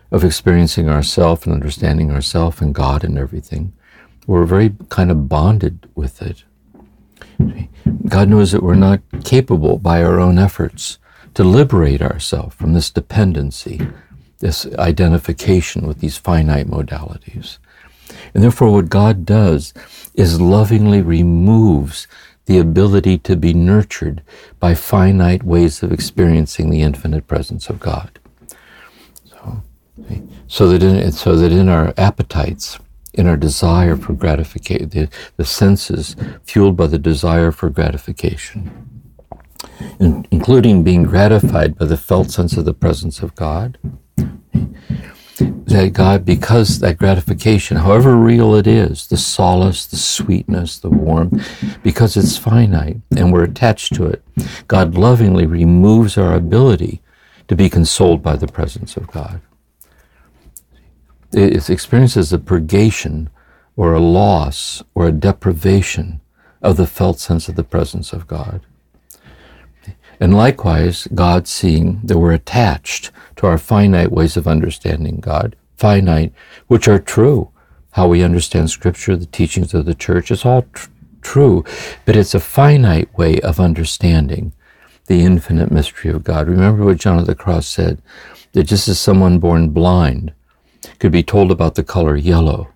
of 0.10 0.24
experiencing 0.24 0.89
ourself 0.89 1.46
and 1.46 1.53
understanding 1.53 2.10
ourself 2.10 2.62
and 2.62 2.74
God 2.74 3.03
and 3.03 3.15
everything. 3.15 3.74
We're 4.25 4.46
very 4.46 4.74
kind 4.89 5.12
of 5.12 5.29
bonded 5.29 5.88
with 5.93 6.20
it. 6.24 6.43
God 8.08 8.27
knows 8.27 8.51
that 8.53 8.63
we're 8.63 8.74
not 8.74 9.01
capable 9.24 9.77
by 9.77 10.01
our 10.01 10.20
own 10.20 10.39
efforts 10.39 10.98
to 11.36 11.43
liberate 11.43 12.01
ourselves 12.01 12.55
from 12.55 12.74
this 12.74 12.89
dependency, 12.89 13.88
this 14.39 14.65
identification 14.79 15.86
with 15.86 16.00
these 16.00 16.17
finite 16.17 16.65
modalities. 16.65 17.60
And 18.34 18.41
therefore, 18.41 18.72
what 18.72 18.89
God 18.89 19.27
does 19.27 19.75
is 20.15 20.41
lovingly 20.41 21.03
removes 21.03 22.08
the 22.46 22.58
ability 22.58 23.18
to 23.20 23.36
be 23.36 23.54
nurtured 23.54 24.22
by 24.60 24.74
finite 24.74 25.44
ways 25.44 25.84
of 25.84 25.92
experiencing 25.92 26.70
the 26.70 26.82
infinite 26.82 27.28
presence 27.28 27.70
of 27.70 27.80
God. 27.80 28.20
So, 29.26 29.64
so 30.48 30.68
that 30.70 30.84
in, 30.84 31.12
so 31.12 31.36
that 31.36 31.52
in 31.52 31.70
our 31.70 31.94
appetites, 31.98 32.80
in 33.14 33.28
our 33.28 33.38
desire 33.38 33.96
for 33.96 34.14
gratification, 34.14 34.90
the, 34.90 35.10
the 35.38 35.46
senses 35.46 36.16
fueled 36.44 36.76
by 36.76 36.88
the 36.88 36.98
desire 36.98 37.52
for 37.52 37.70
gratification, 37.70 38.72
in, 40.00 40.26
including 40.32 40.84
being 40.84 41.04
gratified 41.04 41.78
by 41.78 41.86
the 41.86 41.98
felt 41.98 42.32
sense 42.32 42.58
of 42.58 42.66
the 42.66 42.74
presence 42.74 43.22
of 43.22 43.36
God, 43.36 43.78
that 45.38 45.94
God, 45.94 46.26
because 46.26 46.80
that 46.80 46.98
gratification, 46.98 47.78
however 47.78 48.16
real 48.16 48.56
it 48.56 48.68
is, 48.68 49.08
the 49.08 49.18
solace, 49.18 49.86
the 49.86 49.98
sweetness, 49.98 50.80
the 50.80 50.90
warmth, 50.90 51.48
because 51.84 52.18
it's 52.18 52.38
finite 52.38 52.98
and 53.16 53.32
we're 53.32 53.44
attached 53.44 53.94
to 53.96 54.06
it, 54.06 54.24
God 54.68 54.96
lovingly 54.96 55.46
removes 55.46 56.18
our 56.18 56.34
ability 56.34 57.02
to 57.48 57.56
be 57.56 57.70
consoled 57.70 58.22
by 58.22 58.36
the 58.36 58.48
presence 58.48 58.98
of 58.98 59.08
God. 59.08 59.42
It's 61.34 61.70
experienced 61.70 62.18
as 62.18 62.34
a 62.34 62.40
purgation 62.40 63.30
or 63.76 63.94
a 63.94 64.00
loss 64.00 64.84
or 64.94 65.08
a 65.08 65.12
deprivation 65.12 66.22
of 66.62 66.78
the 66.78 66.88
felt 66.88 67.20
sense 67.20 67.48
of 67.48 67.56
the 67.56 67.64
presence 67.64 68.14
of 68.14 68.28
God. 68.28 68.62
And 70.22 70.36
likewise, 70.36 71.08
God 71.16 71.48
seeing 71.48 72.00
that 72.04 72.20
we're 72.20 72.32
attached 72.32 73.10
to 73.38 73.48
our 73.48 73.58
finite 73.58 74.12
ways 74.12 74.38
of 74.38 74.48
understanding 74.48 75.20
God, 75.20 75.56
finite, 75.78 76.32
which 76.68 76.88
are 76.88 77.00
true. 77.00 77.50
How 77.94 78.08
we 78.08 78.24
understand 78.24 78.70
Scripture, 78.70 79.18
the 79.18 79.25
teachings 79.25 79.74
of 79.74 79.86
the 79.86 79.96
church, 79.96 80.30
is 80.30 80.46
all 80.46 80.68
tr- 80.74 80.90
true, 81.24 81.66
but 82.06 82.16
it's 82.16 82.36
a 82.36 82.40
finite 82.40 83.12
way 83.18 83.40
of 83.42 83.60
understanding 83.60 84.54
the 85.08 85.24
infinite 85.24 85.72
mystery 85.72 86.12
of 86.12 86.24
God. 86.24 86.48
Remember 86.48 86.86
what 86.86 87.00
John 87.00 87.18
of 87.18 87.25
the 87.25 87.34
Cross 87.34 87.68
said 87.68 88.00
that 88.51 88.66
just 88.66 88.88
as 88.88 89.00
someone 89.00 89.40
born 89.40 89.70
blind 89.70 90.34
could 91.00 91.12
be 91.12 91.24
told 91.24 91.51
about 91.51 91.74
the 91.74 91.84
color 91.84 92.16
yellow, 92.16 92.68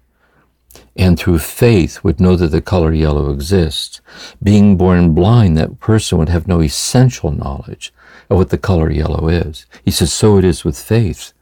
and 0.96 1.20
through 1.20 1.40
faith 1.40 2.04
would 2.04 2.20
know 2.20 2.36
that 2.36 2.48
the 2.48 2.62
color 2.62 2.94
yellow 2.94 3.30
exists. 3.30 4.02
Being 4.42 4.78
born 4.78 5.14
blind, 5.14 5.58
that 5.58 5.80
person 5.80 6.18
would 6.18 6.30
have 6.30 6.48
no 6.48 6.62
essential 6.62 7.32
knowledge 7.32 7.94
of 8.30 8.38
what 8.38 8.50
the 8.50 8.58
color 8.58 8.90
yellow 8.90 9.28
is. 9.28 9.66
He 9.84 9.92
says, 9.92 10.14
so 10.14 10.38
it 10.38 10.46
is 10.46 10.64
with 10.64 10.78
faith. 10.78 11.34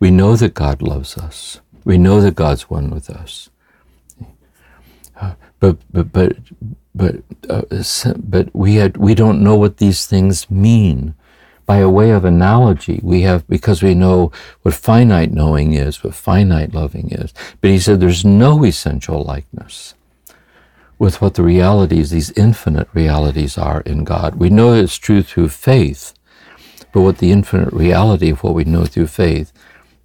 We 0.00 0.10
know 0.10 0.36
that 0.36 0.54
God 0.54 0.82
loves 0.82 1.16
us. 1.16 1.60
We 1.84 1.96
know 1.98 2.20
that 2.20 2.34
God's 2.34 2.68
one 2.68 2.90
with 2.90 3.08
us. 3.08 3.50
Uh, 5.20 5.34
but 5.60 5.76
but 5.92 6.12
but 6.12 6.36
but 6.94 7.16
uh, 7.48 7.62
but 8.16 8.48
we 8.52 8.74
had 8.74 8.96
we 8.96 9.14
don't 9.14 9.42
know 9.42 9.56
what 9.56 9.76
these 9.76 10.06
things 10.06 10.50
mean 10.50 11.14
by 11.72 11.78
a 11.78 11.88
way 11.88 12.10
of 12.10 12.26
analogy, 12.26 13.00
we 13.02 13.22
have, 13.22 13.48
because 13.48 13.82
we 13.82 13.94
know 13.94 14.30
what 14.60 14.74
finite 14.74 15.32
knowing 15.32 15.72
is, 15.72 16.04
what 16.04 16.14
finite 16.14 16.74
loving 16.74 17.08
is. 17.10 17.32
But 17.62 17.70
he 17.70 17.78
said 17.78 17.98
there's 17.98 18.26
no 18.26 18.62
essential 18.62 19.22
likeness 19.24 19.94
with 20.98 21.22
what 21.22 21.32
the 21.32 21.42
realities, 21.42 22.10
these 22.10 22.30
infinite 22.32 22.88
realities 22.92 23.56
are 23.56 23.80
in 23.92 24.04
God. 24.04 24.34
We 24.34 24.50
know 24.50 24.74
it's 24.74 24.98
true 24.98 25.22
through 25.22 25.48
faith, 25.48 26.12
but 26.92 27.00
what 27.00 27.18
the 27.18 27.32
infinite 27.32 27.72
reality 27.72 28.28
of 28.28 28.42
what 28.42 28.52
we 28.52 28.64
know 28.64 28.84
through 28.84 29.06
faith 29.06 29.50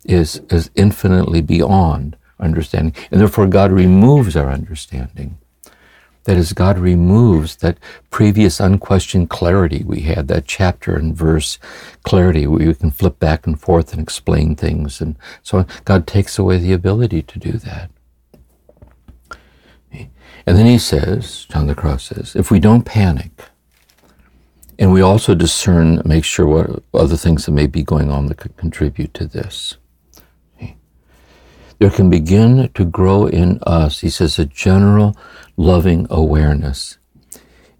is, 0.05 0.39
is 0.49 0.71
infinitely 0.75 1.41
beyond 1.41 2.15
understanding. 2.39 2.95
And 3.11 3.19
therefore 3.19 3.47
God 3.47 3.73
removes 3.73 4.37
our 4.37 4.49
understanding. 4.49 5.37
That 6.27 6.35
is, 6.35 6.51
God 6.51 6.77
removes 6.77 7.55
that 7.57 7.77
previous 8.09 8.59
unquestioned 8.59 9.29
clarity 9.29 9.83
we 9.85 10.01
had, 10.01 10.27
that 10.27 10.45
chapter 10.45 10.93
and 10.97 11.15
verse 11.15 11.57
clarity 12.03 12.45
where 12.45 12.61
you 12.61 12.75
can 12.75 12.91
flip 12.91 13.17
back 13.17 13.47
and 13.47 13.57
forth 13.57 13.93
and 13.93 14.01
explain 14.01 14.53
things 14.53 14.99
and 14.99 15.15
so 15.41 15.59
on. 15.59 15.67
God 15.85 16.05
takes 16.05 16.37
away 16.37 16.57
the 16.57 16.73
ability 16.73 17.21
to 17.21 17.39
do 17.39 17.53
that. 17.53 17.89
And 19.89 20.57
then 20.57 20.65
he 20.65 20.77
says, 20.77 21.45
John 21.45 21.67
the 21.67 21.75
Cross 21.75 22.09
says, 22.09 22.35
if 22.35 22.51
we 22.51 22.59
don't 22.59 22.83
panic, 22.83 23.45
and 24.77 24.91
we 24.91 24.99
also 24.99 25.33
discern, 25.33 26.01
make 26.03 26.25
sure 26.25 26.45
what 26.45 26.83
other 26.93 27.15
things 27.15 27.45
that 27.45 27.53
may 27.53 27.67
be 27.67 27.83
going 27.83 28.11
on 28.11 28.25
that 28.25 28.35
could 28.37 28.57
contribute 28.57 29.13
to 29.13 29.25
this 29.25 29.77
there 31.79 31.89
can 31.89 32.09
begin 32.09 32.69
to 32.73 32.85
grow 32.85 33.27
in 33.27 33.59
us, 33.63 33.99
he 33.99 34.09
says, 34.09 34.39
a 34.39 34.45
general 34.45 35.15
loving 35.55 36.07
awareness 36.09 36.97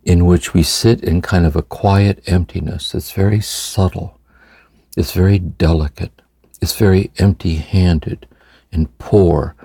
in 0.03 0.25
which 0.25 0.53
we 0.53 0.63
sit 0.63 1.03
in 1.03 1.21
kind 1.21 1.45
of 1.45 1.55
a 1.55 1.61
quiet 1.61 2.23
emptiness. 2.27 2.95
It's 2.95 3.11
very 3.11 3.41
subtle, 3.41 4.19
it's 4.95 5.11
very 5.11 5.39
delicate, 5.39 6.21
it's 6.61 6.75
very 6.75 7.11
empty 7.17 7.55
handed 7.55 8.27
and 8.71 8.95
poor 8.99 9.55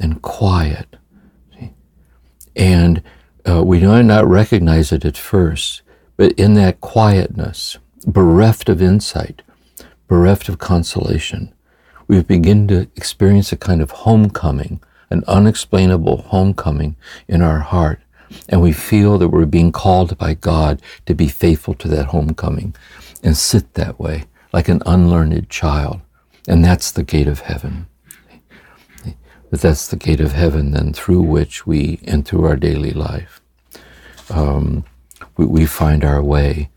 and 0.00 0.20
quiet. 0.20 0.96
And 2.56 3.02
uh, 3.48 3.62
we 3.64 3.80
might 3.80 4.02
not 4.02 4.26
recognize 4.26 4.92
it 4.92 5.04
at 5.04 5.16
first, 5.16 5.82
but 6.16 6.32
in 6.32 6.54
that 6.54 6.80
quietness, 6.80 7.78
bereft 8.06 8.68
of 8.68 8.82
insight, 8.82 9.42
bereft 10.08 10.48
of 10.48 10.58
consolation, 10.58 11.54
we 12.12 12.22
begin 12.22 12.68
to 12.68 12.82
experience 12.94 13.52
a 13.52 13.56
kind 13.56 13.80
of 13.80 13.90
homecoming, 13.90 14.82
an 15.08 15.24
unexplainable 15.26 16.18
homecoming 16.18 16.94
in 17.26 17.40
our 17.40 17.60
heart. 17.60 18.02
And 18.50 18.60
we 18.60 18.72
feel 18.72 19.16
that 19.16 19.30
we're 19.30 19.46
being 19.46 19.72
called 19.72 20.18
by 20.18 20.34
God 20.34 20.82
to 21.06 21.14
be 21.14 21.28
faithful 21.28 21.72
to 21.72 21.88
that 21.88 22.08
homecoming 22.08 22.74
and 23.22 23.34
sit 23.34 23.72
that 23.74 23.98
way 23.98 24.24
like 24.52 24.68
an 24.68 24.82
unlearned 24.84 25.48
child. 25.48 26.02
And 26.46 26.62
that's 26.62 26.90
the 26.90 27.02
gate 27.02 27.28
of 27.28 27.40
heaven. 27.40 27.86
But 29.50 29.62
that's 29.62 29.88
the 29.88 29.96
gate 29.96 30.20
of 30.20 30.32
heaven 30.32 30.72
then 30.72 30.92
through 30.92 31.22
which 31.22 31.66
we, 31.66 31.96
through 31.96 32.44
our 32.44 32.56
daily 32.56 32.90
life, 32.90 33.40
um, 34.28 34.84
we, 35.38 35.46
we, 35.46 35.64
find 35.64 36.04
our 36.04 36.22
way 36.22 36.68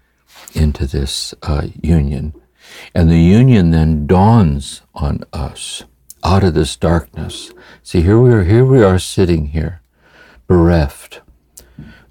into 0.53 0.87
this 0.87 1.33
uh, 1.43 1.67
union 1.81 2.33
and 2.93 3.09
the 3.09 3.19
union 3.19 3.71
then 3.71 4.07
dawns 4.07 4.81
on 4.93 5.23
us 5.33 5.83
out 6.23 6.43
of 6.43 6.53
this 6.53 6.75
darkness. 6.75 7.51
See, 7.83 8.01
here 8.01 8.19
we 8.19 8.31
are, 8.33 8.43
here 8.43 8.65
we 8.65 8.83
are 8.83 8.99
sitting 8.99 9.47
here, 9.47 9.81
bereft 10.47 11.21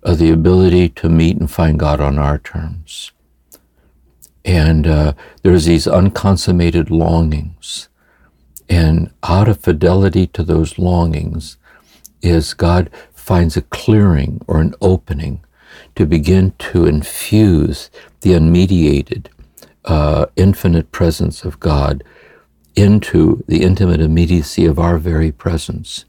of 0.02 0.18
the 0.18 0.30
ability 0.30 0.88
to 0.90 1.08
meet 1.08 1.36
and 1.36 1.50
find 1.50 1.78
God 1.78 2.00
on 2.00 2.18
our 2.18 2.38
terms. 2.38 3.12
And 4.44 4.86
uh, 4.86 5.14
there's 5.42 5.64
these 5.64 5.86
unconsummated 5.86 6.90
longings. 6.90 7.88
And 8.68 9.12
out 9.22 9.48
of 9.48 9.60
fidelity 9.60 10.26
to 10.28 10.42
those 10.42 10.78
longings 10.78 11.56
is 12.22 12.54
God 12.54 12.90
finds 13.12 13.56
a 13.56 13.62
clearing 13.62 14.42
or 14.46 14.60
an 14.60 14.74
opening 14.80 15.44
to 15.96 16.06
begin 16.06 16.52
to 16.58 16.86
infuse 16.86 17.90
the 18.20 18.32
unmediated 18.32 19.26
uh, 19.84 20.26
infinite 20.36 20.90
presence 20.92 21.44
of 21.44 21.60
God 21.60 22.02
into 22.76 23.42
the 23.46 23.62
intimate 23.62 24.00
immediacy 24.00 24.64
of 24.64 24.78
our 24.78 24.98
very 24.98 25.30
presence, 25.30 26.04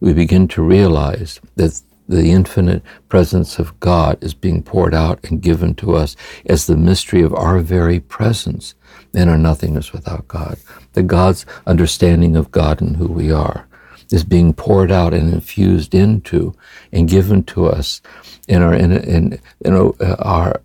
we 0.00 0.12
begin 0.12 0.48
to 0.48 0.62
realize 0.62 1.40
that 1.56 1.80
the 2.08 2.32
infinite 2.32 2.82
presence 3.08 3.60
of 3.60 3.78
God 3.78 4.18
is 4.20 4.34
being 4.34 4.64
poured 4.64 4.94
out 4.94 5.20
and 5.24 5.40
given 5.40 5.74
to 5.76 5.94
us 5.94 6.16
as 6.46 6.66
the 6.66 6.76
mystery 6.76 7.22
of 7.22 7.32
our 7.34 7.60
very 7.60 8.00
presence 8.00 8.74
and 9.14 9.30
our 9.30 9.38
nothingness 9.38 9.92
without 9.92 10.26
God. 10.26 10.58
That 10.94 11.04
God's 11.04 11.46
understanding 11.66 12.34
of 12.36 12.50
God 12.50 12.80
and 12.80 12.96
who 12.96 13.06
we 13.06 13.30
are 13.30 13.68
is 14.10 14.24
being 14.24 14.52
poured 14.52 14.90
out 14.90 15.14
and 15.14 15.32
infused 15.32 15.94
into 15.94 16.52
and 16.92 17.08
given 17.08 17.44
to 17.44 17.66
us 17.66 18.02
in 18.48 18.60
our 18.60 18.74
in, 18.74 18.90
in, 18.90 19.40
in 19.60 19.92
our 20.18 20.60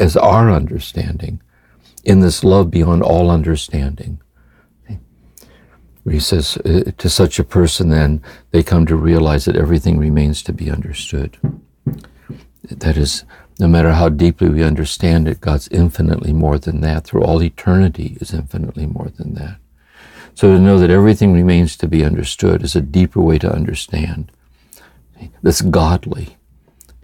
as 0.00 0.16
our 0.16 0.50
understanding 0.50 1.40
in 2.04 2.20
this 2.20 2.42
love 2.42 2.70
beyond 2.70 3.02
all 3.02 3.30
understanding. 3.30 4.20
He 6.08 6.18
says, 6.18 6.56
uh, 6.58 6.90
to 6.98 7.08
such 7.08 7.38
a 7.38 7.44
person, 7.44 7.90
then 7.90 8.22
they 8.50 8.64
come 8.64 8.86
to 8.86 8.96
realize 8.96 9.44
that 9.44 9.56
everything 9.56 9.98
remains 9.98 10.42
to 10.42 10.52
be 10.52 10.68
understood. 10.68 11.38
That 12.64 12.96
is, 12.96 13.24
no 13.60 13.68
matter 13.68 13.92
how 13.92 14.08
deeply 14.08 14.48
we 14.48 14.64
understand 14.64 15.28
it, 15.28 15.40
God's 15.40 15.68
infinitely 15.68 16.32
more 16.32 16.58
than 16.58 16.80
that. 16.80 17.04
Through 17.04 17.22
all 17.22 17.40
eternity 17.40 18.16
is 18.20 18.34
infinitely 18.34 18.86
more 18.86 19.10
than 19.16 19.34
that. 19.34 19.58
So 20.34 20.52
to 20.52 20.58
know 20.58 20.78
that 20.78 20.90
everything 20.90 21.32
remains 21.32 21.76
to 21.76 21.86
be 21.86 22.04
understood 22.04 22.64
is 22.64 22.74
a 22.74 22.80
deeper 22.80 23.20
way 23.20 23.38
to 23.38 23.52
understand. 23.52 24.32
That's 25.40 25.60
godly. 25.60 26.36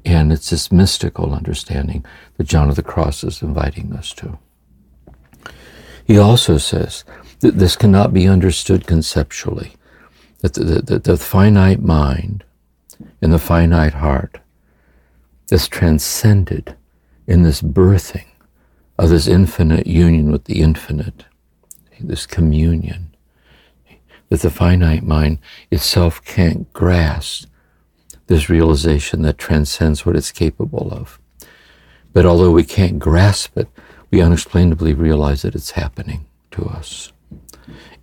And 0.04 0.32
it's 0.32 0.50
this 0.50 0.72
mystical 0.72 1.34
understanding 1.34 2.04
that 2.36 2.48
John 2.48 2.68
of 2.68 2.74
the 2.74 2.82
Cross 2.82 3.22
is 3.22 3.42
inviting 3.42 3.92
us 3.92 4.12
to. 4.14 4.38
He 6.08 6.16
also 6.16 6.56
says 6.56 7.04
that 7.40 7.58
this 7.58 7.76
cannot 7.76 8.14
be 8.14 8.26
understood 8.26 8.86
conceptually, 8.86 9.76
that 10.40 10.54
the, 10.54 10.80
the, 10.80 10.98
the 10.98 11.16
finite 11.18 11.82
mind 11.82 12.44
and 13.20 13.30
the 13.30 13.38
finite 13.38 13.92
heart 13.92 14.40
is 15.52 15.68
transcended 15.68 16.74
in 17.26 17.42
this 17.42 17.60
birthing 17.60 18.24
of 18.98 19.10
this 19.10 19.28
infinite 19.28 19.86
union 19.86 20.32
with 20.32 20.44
the 20.44 20.62
infinite, 20.62 21.26
this 22.00 22.24
communion, 22.24 23.14
that 24.30 24.40
the 24.40 24.50
finite 24.50 25.02
mind 25.02 25.38
itself 25.70 26.24
can't 26.24 26.72
grasp 26.72 27.50
this 28.28 28.48
realization 28.48 29.20
that 29.22 29.36
transcends 29.36 30.06
what 30.06 30.16
it's 30.16 30.32
capable 30.32 30.90
of. 30.90 31.20
But 32.14 32.24
although 32.24 32.50
we 32.50 32.64
can't 32.64 32.98
grasp 32.98 33.58
it, 33.58 33.68
we 34.10 34.20
unexplainably 34.20 34.94
realize 34.94 35.42
that 35.42 35.54
it's 35.54 35.72
happening 35.72 36.26
to 36.52 36.64
us. 36.64 37.12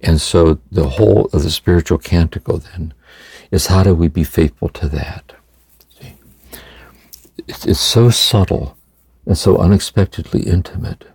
And 0.02 0.22
so 0.22 0.60
the 0.72 0.90
whole 0.90 1.26
of 1.34 1.44
the 1.44 1.52
spiritual 1.52 1.98
canticle 1.98 2.60
then 2.60 2.94
is 3.52 3.68
how 3.68 3.84
do 3.84 3.96
we 3.96 4.08
be 4.08 4.24
faithful 4.24 4.70
to 4.70 4.88
that? 4.90 5.34
See? 6.00 6.14
It's, 7.48 7.66
it's 7.66 7.80
so 7.80 8.10
subtle 8.10 8.78
and 9.26 9.38
so 9.38 9.58
unexpectedly 9.58 10.44
intimate. 10.44 11.06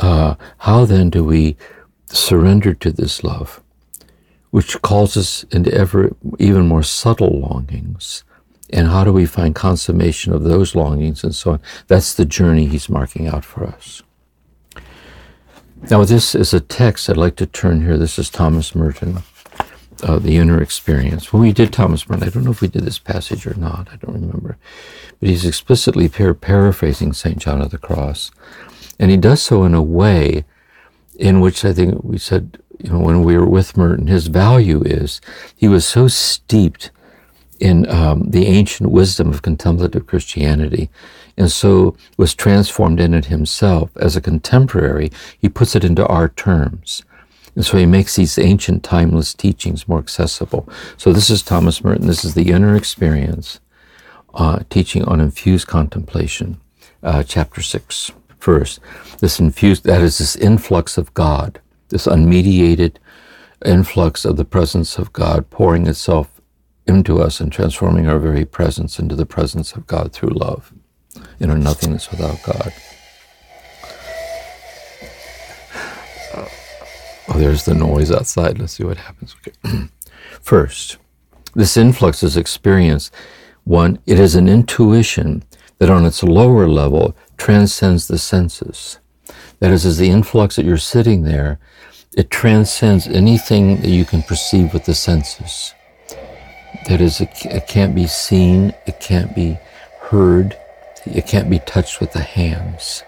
Uh, 0.00 0.34
how 0.58 0.84
then 0.84 1.10
do 1.10 1.22
we 1.22 1.56
surrender 2.06 2.74
to 2.74 2.90
this 2.90 3.22
love, 3.22 3.62
which 4.50 4.80
calls 4.82 5.16
us 5.16 5.44
into 5.44 5.72
ever 5.72 6.16
even 6.38 6.66
more 6.66 6.82
subtle 6.82 7.40
longings 7.40 8.24
and 8.70 8.88
how 8.88 9.04
do 9.04 9.12
we 9.12 9.26
find 9.26 9.54
consummation 9.54 10.32
of 10.32 10.44
those 10.44 10.74
longings 10.74 11.22
and 11.22 11.34
so 11.34 11.52
on. 11.52 11.60
That's 11.86 12.14
the 12.14 12.24
journey 12.24 12.66
he's 12.66 12.88
marking 12.88 13.26
out 13.26 13.44
for 13.44 13.64
us. 13.64 14.02
Now, 15.90 16.02
this 16.04 16.34
is 16.34 16.54
a 16.54 16.60
text 16.60 17.10
I'd 17.10 17.18
like 17.18 17.36
to 17.36 17.46
turn 17.46 17.82
here. 17.82 17.98
This 17.98 18.18
is 18.18 18.30
Thomas 18.30 18.74
Merton, 18.74 19.18
uh, 20.02 20.18
The 20.18 20.38
Inner 20.38 20.62
Experience. 20.62 21.30
When 21.30 21.42
we 21.42 21.52
did 21.52 21.74
Thomas 21.74 22.08
Merton, 22.08 22.26
I 22.26 22.30
don't 22.30 22.44
know 22.44 22.52
if 22.52 22.62
we 22.62 22.68
did 22.68 22.84
this 22.84 22.98
passage 22.98 23.46
or 23.46 23.54
not, 23.54 23.88
I 23.92 23.96
don't 23.96 24.14
remember. 24.14 24.56
But 25.20 25.28
he's 25.28 25.44
explicitly 25.44 26.08
par- 26.08 26.32
paraphrasing 26.32 27.12
St. 27.12 27.36
John 27.36 27.60
of 27.60 27.70
the 27.70 27.76
Cross. 27.76 28.30
And 28.98 29.10
he 29.10 29.18
does 29.18 29.42
so 29.42 29.64
in 29.64 29.74
a 29.74 29.82
way 29.82 30.46
in 31.16 31.40
which 31.40 31.66
I 31.66 31.74
think 31.74 32.02
we 32.02 32.16
said, 32.16 32.58
you 32.78 32.90
know, 32.90 33.00
when 33.00 33.22
we 33.22 33.36
were 33.36 33.48
with 33.48 33.76
Merton, 33.76 34.06
his 34.06 34.28
value 34.28 34.82
is 34.82 35.20
he 35.54 35.68
was 35.68 35.86
so 35.86 36.08
steeped 36.08 36.90
in 37.60 37.88
um, 37.90 38.30
the 38.30 38.46
ancient 38.46 38.90
wisdom 38.90 39.30
of 39.30 39.42
contemplative 39.42 40.06
Christianity 40.06 40.90
and 41.36 41.50
so 41.50 41.96
was 42.16 42.34
transformed 42.34 43.00
in 43.00 43.14
it 43.14 43.26
himself. 43.26 43.90
As 43.96 44.16
a 44.16 44.20
contemporary, 44.20 45.10
he 45.38 45.48
puts 45.48 45.74
it 45.74 45.84
into 45.84 46.06
our 46.06 46.28
terms. 46.28 47.02
And 47.56 47.64
so 47.64 47.76
he 47.76 47.86
makes 47.86 48.16
these 48.16 48.38
ancient 48.38 48.82
timeless 48.82 49.34
teachings 49.34 49.86
more 49.86 49.98
accessible. 49.98 50.68
So 50.96 51.12
this 51.12 51.30
is 51.30 51.42
Thomas 51.42 51.84
Merton. 51.84 52.06
This 52.06 52.24
is 52.24 52.34
the 52.34 52.50
inner 52.50 52.76
experience, 52.76 53.60
uh, 54.34 54.60
teaching 54.70 55.04
on 55.04 55.20
infused 55.20 55.66
contemplation, 55.66 56.60
uh, 57.02 57.22
chapter 57.22 57.62
six. 57.62 58.10
First, 58.38 58.80
this 59.20 59.40
infused, 59.40 59.84
that 59.84 60.02
is 60.02 60.18
this 60.18 60.36
influx 60.36 60.98
of 60.98 61.14
God, 61.14 61.60
this 61.88 62.06
unmediated 62.06 62.96
influx 63.64 64.24
of 64.24 64.36
the 64.36 64.44
presence 64.44 64.98
of 64.98 65.12
God 65.12 65.48
pouring 65.48 65.86
itself 65.86 66.33
into 66.86 67.20
us 67.20 67.40
and 67.40 67.50
transforming 67.52 68.06
our 68.06 68.18
very 68.18 68.44
presence 68.44 68.98
into 68.98 69.16
the 69.16 69.26
presence 69.26 69.72
of 69.72 69.86
God 69.86 70.12
through 70.12 70.30
love. 70.30 70.72
Know, 71.38 71.54
nothingness 71.54 72.10
without 72.10 72.42
God. 72.42 72.72
Oh, 77.28 77.38
there's 77.38 77.64
the 77.64 77.74
noise 77.74 78.10
outside. 78.10 78.58
Let's 78.58 78.74
see 78.74 78.84
what 78.84 78.98
happens. 78.98 79.34
Okay. 79.38 79.88
First, 80.40 80.98
this 81.54 81.76
influx 81.76 82.22
is 82.22 82.36
experienced. 82.36 83.14
One, 83.64 83.98
it 84.06 84.18
is 84.18 84.34
an 84.34 84.48
intuition 84.48 85.42
that 85.78 85.90
on 85.90 86.04
its 86.04 86.22
lower 86.22 86.68
level 86.68 87.16
transcends 87.36 88.06
the 88.06 88.18
senses. 88.18 88.98
That 89.60 89.70
is, 89.70 89.86
as 89.86 89.98
the 89.98 90.10
influx 90.10 90.56
that 90.56 90.64
you're 90.64 90.76
sitting 90.76 91.22
there, 91.22 91.58
it 92.16 92.30
transcends 92.30 93.06
anything 93.06 93.80
that 93.80 93.90
you 93.90 94.04
can 94.04 94.22
perceive 94.22 94.72
with 94.72 94.84
the 94.84 94.94
senses. 94.94 95.74
That 96.88 97.00
is, 97.00 97.20
it, 97.20 97.30
it 97.46 97.66
can't 97.66 97.94
be 97.94 98.06
seen, 98.06 98.74
it 98.86 99.00
can't 99.00 99.34
be 99.34 99.58
heard, 100.00 100.56
it 101.06 101.26
can't 101.26 101.48
be 101.48 101.60
touched 101.60 102.00
with 102.00 102.12
the 102.12 102.22
hands. 102.22 103.02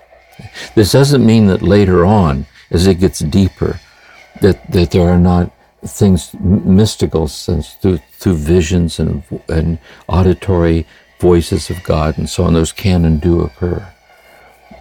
This 0.75 0.93
doesn't 0.93 1.25
mean 1.25 1.47
that 1.47 1.63
later 1.63 2.05
on, 2.05 2.47
as 2.71 2.87
it 2.87 3.01
gets 3.01 3.21
deeper, 3.21 3.81
that, 4.41 4.71
that 4.71 4.91
there 4.91 5.09
are 5.09 5.19
not 5.19 5.51
things 5.85 6.35
mystical 6.41 7.29
sense 7.29 7.75
through, 7.75 7.99
through 8.13 8.35
visions 8.37 8.99
and, 8.99 9.23
and 9.49 9.79
auditory 10.09 10.87
voices 11.21 11.71
of 11.71 11.83
God 11.85 12.19
and 12.19 12.29
so 12.29 12.45
on. 12.45 12.55
Those 12.55 12.73
can 12.73 13.05
and 13.05 13.21
do 13.21 13.41
occur. 13.43 13.93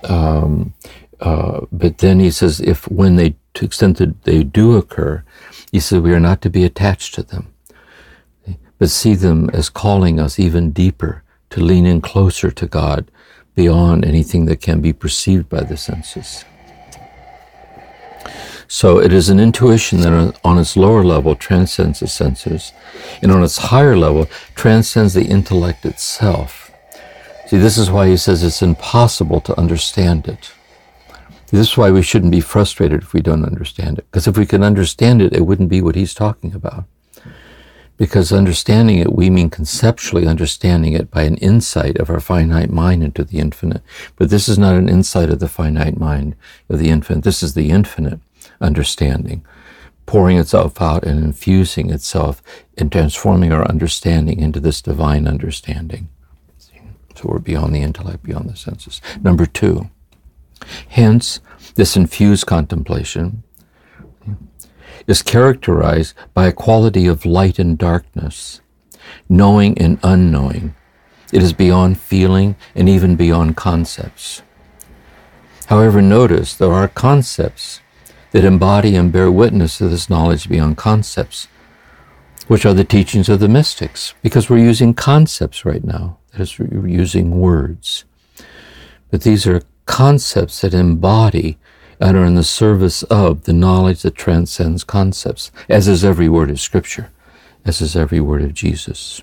Um, 0.03 0.73
uh, 1.19 1.61
but 1.71 1.99
then 1.99 2.19
he 2.19 2.31
says, 2.31 2.59
if 2.59 2.89
when 2.89 3.15
they, 3.15 3.35
to 3.55 3.65
extent 3.65 3.97
that 3.97 4.23
they 4.23 4.43
do 4.43 4.75
occur, 4.75 5.23
he 5.71 5.79
says 5.79 6.01
we 6.01 6.13
are 6.13 6.19
not 6.19 6.41
to 6.41 6.49
be 6.49 6.63
attached 6.63 7.13
to 7.15 7.23
them, 7.23 7.53
but 8.77 8.89
see 8.89 9.15
them 9.15 9.49
as 9.51 9.69
calling 9.69 10.19
us 10.19 10.39
even 10.39 10.71
deeper 10.71 11.23
to 11.49 11.61
lean 11.61 11.85
in 11.85 12.01
closer 12.01 12.51
to 12.51 12.67
God 12.67 13.09
beyond 13.55 14.03
anything 14.03 14.45
that 14.45 14.61
can 14.61 14.81
be 14.81 14.93
perceived 14.93 15.47
by 15.49 15.61
the 15.61 15.77
senses. 15.77 16.43
So 18.67 18.99
it 18.99 19.13
is 19.13 19.29
an 19.29 19.39
intuition 19.39 20.01
that 20.01 20.39
on 20.43 20.57
its 20.57 20.75
lower 20.75 21.03
level 21.03 21.35
transcends 21.35 21.99
the 21.99 22.07
senses, 22.07 22.73
and 23.21 23.31
on 23.31 23.43
its 23.43 23.57
higher 23.57 23.95
level 23.95 24.27
transcends 24.55 25.13
the 25.13 25.25
intellect 25.25 25.85
itself. 25.85 26.71
See, 27.47 27.57
this 27.57 27.77
is 27.77 27.91
why 27.91 28.07
he 28.07 28.17
says 28.17 28.43
it's 28.43 28.63
impossible 28.63 29.39
to 29.41 29.57
understand 29.59 30.27
it. 30.27 30.51
This 31.51 31.69
is 31.69 31.77
why 31.77 31.91
we 31.91 32.01
shouldn't 32.01 32.31
be 32.31 32.41
frustrated 32.41 33.03
if 33.03 33.13
we 33.13 33.21
don't 33.21 33.45
understand 33.45 33.99
it. 33.99 34.07
Because 34.09 34.27
if 34.27 34.35
we 34.35 34.47
can 34.47 34.63
understand 34.63 35.21
it, 35.21 35.33
it 35.33 35.45
wouldn't 35.45 35.69
be 35.69 35.81
what 35.81 35.95
he's 35.95 36.15
talking 36.15 36.55
about. 36.55 36.85
Because 37.97 38.33
understanding 38.33 38.97
it, 38.97 39.13
we 39.13 39.29
mean 39.29 39.49
conceptually 39.49 40.27
understanding 40.27 40.93
it 40.93 41.09
by 41.09 41.23
an 41.23 41.37
insight 41.37 41.97
of 41.97 42.09
our 42.09 42.19
finite 42.19 42.69
mind 42.69 43.03
into 43.03 43.23
the 43.23 43.39
infinite. 43.39 43.81
But 44.17 44.29
this 44.29 44.49
is 44.49 44.59
not 44.59 44.75
an 44.75 44.89
insight 44.89 45.29
of 45.29 45.39
the 45.39 45.47
finite 45.47 45.97
mind 45.97 46.35
of 46.67 46.79
the 46.79 46.89
infinite. 46.89 47.23
This 47.23 47.41
is 47.41 47.53
the 47.53 47.69
infinite 47.69 48.19
understanding, 48.59 49.45
pouring 50.05 50.37
itself 50.37 50.81
out 50.81 51.05
and 51.05 51.23
infusing 51.23 51.89
itself 51.89 52.43
and 52.77 52.91
transforming 52.91 53.53
our 53.53 53.65
understanding 53.65 54.39
into 54.39 54.59
this 54.59 54.81
divine 54.81 55.25
understanding. 55.25 56.09
So 57.15 57.29
we're 57.29 57.39
beyond 57.39 57.73
the 57.73 57.81
intellect, 57.81 58.23
beyond 58.23 58.49
the 58.49 58.57
senses. 58.57 59.01
Number 59.21 59.45
two, 59.45 59.89
hence, 60.89 61.39
this 61.75 61.95
infused 61.95 62.45
contemplation 62.45 63.43
is 65.07 65.21
characterized 65.21 66.15
by 66.33 66.47
a 66.47 66.51
quality 66.51 67.07
of 67.07 67.25
light 67.25 67.59
and 67.59 67.77
darkness, 67.77 68.61
knowing 69.29 69.77
and 69.77 69.99
unknowing. 70.03 70.75
It 71.31 71.43
is 71.43 71.53
beyond 71.53 71.99
feeling 71.99 72.55
and 72.75 72.87
even 72.87 73.15
beyond 73.15 73.57
concepts. 73.57 74.41
However, 75.67 76.01
notice 76.01 76.55
there 76.55 76.73
are 76.73 76.87
concepts 76.87 77.81
that 78.31 78.45
embody 78.45 78.95
and 78.95 79.11
bear 79.11 79.31
witness 79.31 79.77
to 79.77 79.87
this 79.87 80.09
knowledge 80.09 80.49
beyond 80.49 80.77
concepts, 80.77 81.47
which 82.47 82.65
are 82.65 82.73
the 82.73 82.83
teachings 82.83 83.29
of 83.29 83.39
the 83.39 83.47
mystics, 83.47 84.13
because 84.21 84.49
we're 84.49 84.57
using 84.57 84.93
concepts 84.93 85.65
right 85.65 85.83
now, 85.83 86.17
that 86.31 86.41
is, 86.41 86.59
we're 86.59 86.87
using 86.87 87.39
words. 87.39 88.05
But 89.09 89.21
these 89.21 89.47
are 89.47 89.61
concepts 89.85 90.61
that 90.61 90.73
embody 90.73 91.57
and 91.99 92.17
are 92.17 92.25
in 92.25 92.35
the 92.35 92.43
service 92.43 93.03
of 93.03 93.43
the 93.43 93.53
knowledge 93.53 94.01
that 94.01 94.15
transcends 94.15 94.83
concepts, 94.83 95.51
as 95.69 95.87
is 95.87 96.03
every 96.03 96.29
word 96.29 96.49
of 96.49 96.59
Scripture, 96.59 97.11
as 97.63 97.81
is 97.81 97.95
every 97.95 98.19
word 98.19 98.41
of 98.41 98.53
Jesus. 98.53 99.21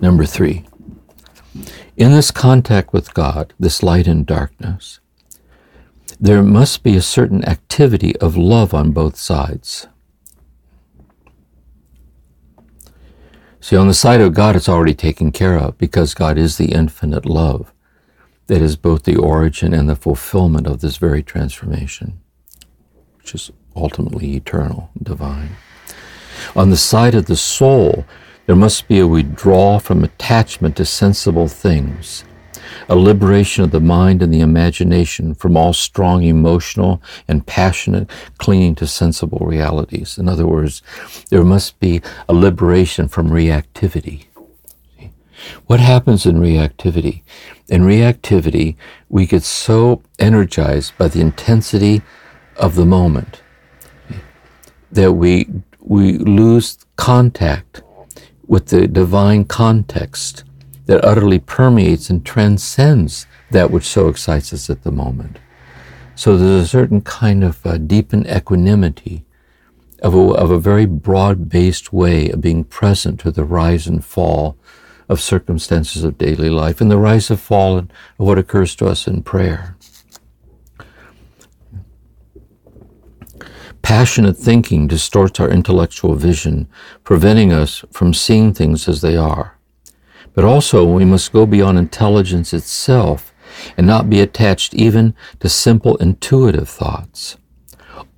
Number 0.00 0.26
three, 0.26 0.66
in 1.96 2.12
this 2.12 2.30
contact 2.30 2.92
with 2.92 3.14
God, 3.14 3.54
this 3.58 3.82
light 3.82 4.06
and 4.06 4.26
darkness, 4.26 5.00
there 6.20 6.42
must 6.42 6.82
be 6.82 6.96
a 6.96 7.02
certain 7.02 7.44
activity 7.44 8.16
of 8.16 8.36
love 8.36 8.74
on 8.74 8.92
both 8.92 9.16
sides. 9.16 9.86
See, 13.60 13.76
on 13.76 13.88
the 13.88 13.94
side 13.94 14.20
of 14.20 14.34
God, 14.34 14.56
it's 14.56 14.68
already 14.68 14.94
taken 14.94 15.32
care 15.32 15.58
of 15.58 15.78
because 15.78 16.12
God 16.12 16.36
is 16.36 16.58
the 16.58 16.72
infinite 16.72 17.24
love 17.24 17.73
that 18.46 18.62
is 18.62 18.76
both 18.76 19.04
the 19.04 19.16
origin 19.16 19.72
and 19.72 19.88
the 19.88 19.96
fulfillment 19.96 20.66
of 20.66 20.80
this 20.80 20.96
very 20.96 21.22
transformation, 21.22 22.20
which 23.16 23.34
is 23.34 23.50
ultimately 23.74 24.36
eternal, 24.36 24.90
divine. 25.02 25.56
On 26.54 26.70
the 26.70 26.76
side 26.76 27.14
of 27.14 27.26
the 27.26 27.36
soul, 27.36 28.04
there 28.46 28.56
must 28.56 28.88
be 28.88 29.00
a 29.00 29.06
withdrawal 29.06 29.78
from 29.78 30.04
attachment 30.04 30.76
to 30.76 30.84
sensible 30.84 31.48
things 31.48 32.24
a 32.88 32.96
liberation 32.96 33.64
of 33.64 33.70
the 33.70 33.80
mind 33.80 34.22
and 34.22 34.32
the 34.32 34.40
imagination 34.40 35.34
from 35.34 35.56
all 35.56 35.72
strong 35.72 36.22
emotional 36.22 37.02
and 37.28 37.46
passionate 37.46 38.08
clinging 38.38 38.74
to 38.76 38.86
sensible 38.86 39.38
realities. 39.40 40.18
In 40.18 40.28
other 40.28 40.46
words, 40.46 40.82
there 41.30 41.44
must 41.44 41.78
be 41.80 42.00
a 42.28 42.34
liberation 42.34 43.08
from 43.08 43.30
reactivity. 43.30 44.24
What 45.66 45.80
happens 45.80 46.26
in 46.26 46.36
reactivity? 46.36 47.22
In 47.68 47.82
reactivity, 47.82 48.76
we 49.08 49.26
get 49.26 49.42
so 49.42 50.02
energized 50.18 50.96
by 50.98 51.08
the 51.08 51.20
intensity 51.20 52.02
of 52.56 52.74
the 52.74 52.86
moment 52.86 53.42
that 54.92 55.12
we, 55.12 55.48
we 55.80 56.18
lose 56.18 56.78
contact 56.96 57.82
with 58.46 58.66
the 58.66 58.86
divine 58.86 59.44
context 59.44 60.44
that 60.86 61.04
utterly 61.04 61.38
permeates 61.38 62.10
and 62.10 62.24
transcends 62.24 63.26
that 63.50 63.70
which 63.70 63.84
so 63.84 64.08
excites 64.08 64.52
us 64.52 64.68
at 64.68 64.82
the 64.82 64.92
moment. 64.92 65.38
So 66.14 66.36
there's 66.36 66.64
a 66.64 66.68
certain 66.68 67.00
kind 67.00 67.42
of 67.42 67.64
uh, 67.66 67.78
deepened 67.78 68.26
equanimity 68.28 69.24
of 70.02 70.14
a, 70.14 70.18
of 70.18 70.50
a 70.50 70.60
very 70.60 70.86
broad 70.86 71.48
based 71.48 71.92
way 71.92 72.30
of 72.30 72.40
being 72.40 72.64
present 72.64 73.20
to 73.20 73.30
the 73.30 73.44
rise 73.44 73.86
and 73.86 74.04
fall 74.04 74.56
of 75.08 75.20
circumstances 75.20 76.04
of 76.04 76.18
daily 76.18 76.50
life 76.50 76.80
and 76.80 76.90
the 76.90 76.98
rise 76.98 77.30
and 77.30 77.40
fall 77.40 77.78
of 77.78 77.90
what 78.16 78.38
occurs 78.38 78.74
to 78.76 78.86
us 78.86 79.06
in 79.06 79.22
prayer. 79.22 79.76
Passionate 83.82 84.38
thinking 84.38 84.86
distorts 84.86 85.38
our 85.38 85.50
intellectual 85.50 86.14
vision, 86.14 86.68
preventing 87.04 87.52
us 87.52 87.84
from 87.92 88.14
seeing 88.14 88.54
things 88.54 88.88
as 88.88 89.02
they 89.02 89.16
are. 89.16 89.58
But 90.32 90.44
also, 90.44 90.84
we 90.84 91.04
must 91.04 91.32
go 91.32 91.44
beyond 91.44 91.78
intelligence 91.78 92.54
itself 92.54 93.32
and 93.76 93.86
not 93.86 94.10
be 94.10 94.20
attached 94.20 94.74
even 94.74 95.14
to 95.40 95.48
simple 95.48 95.96
intuitive 95.98 96.68
thoughts. 96.68 97.36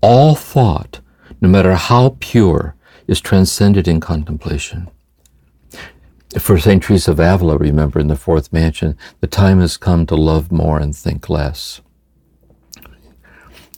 All 0.00 0.34
thought, 0.34 1.00
no 1.40 1.48
matter 1.48 1.74
how 1.74 2.16
pure, 2.20 2.76
is 3.06 3.20
transcended 3.20 3.86
in 3.88 4.00
contemplation. 4.00 4.88
For 6.38 6.58
St. 6.58 6.82
Teresa 6.82 7.12
of 7.12 7.20
Avila, 7.20 7.56
remember 7.56 7.98
in 7.98 8.08
the 8.08 8.16
fourth 8.16 8.52
mansion, 8.52 8.96
the 9.20 9.26
time 9.26 9.60
has 9.60 9.76
come 9.76 10.04
to 10.06 10.14
love 10.14 10.52
more 10.52 10.78
and 10.78 10.94
think 10.94 11.30
less. 11.30 11.80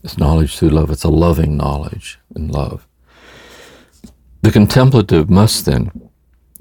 It's 0.02 0.18
knowledge 0.18 0.58
through 0.58 0.70
love. 0.70 0.90
It's 0.90 1.04
a 1.04 1.08
loving 1.08 1.56
knowledge 1.56 2.18
and 2.34 2.50
love. 2.50 2.86
The 4.42 4.50
contemplative 4.50 5.30
must 5.30 5.66
then 5.66 6.10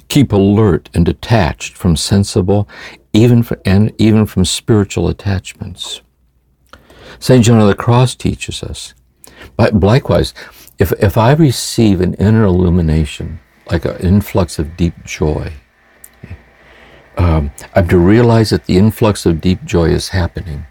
keep 0.08 0.32
alert 0.32 0.90
and 0.94 1.06
detached 1.06 1.76
from 1.76 1.96
sensible, 1.96 2.70
even 3.12 3.44
for, 3.44 3.60
and 3.66 3.92
even 3.98 4.26
from 4.26 4.46
spiritual 4.46 5.08
attachments. 5.08 6.02
St. 7.20 7.44
John 7.44 7.60
of 7.60 7.68
the 7.68 7.76
Cross 7.76 8.16
teaches 8.16 8.62
us. 8.64 8.94
But 9.56 9.80
likewise, 9.80 10.34
if, 10.78 10.92
if 11.00 11.18
I 11.18 11.34
receive 11.34 12.02
an 12.02 12.14
inner 12.16 12.44
illumination, 12.44 13.40
like 13.70 13.86
an 13.86 13.98
influx 13.98 14.60
of 14.60 14.78
deep 14.78 15.04
joy, 15.04 15.54
um, 17.18 17.52
I'm 17.76 17.88
to 17.90 17.98
realize 17.98 18.52
that 18.52 18.66
the 18.66 18.78
influx 18.78 19.26
of 19.26 19.42
deep 19.42 19.64
joy 19.66 19.90
is 19.90 20.10
happening 20.10 20.66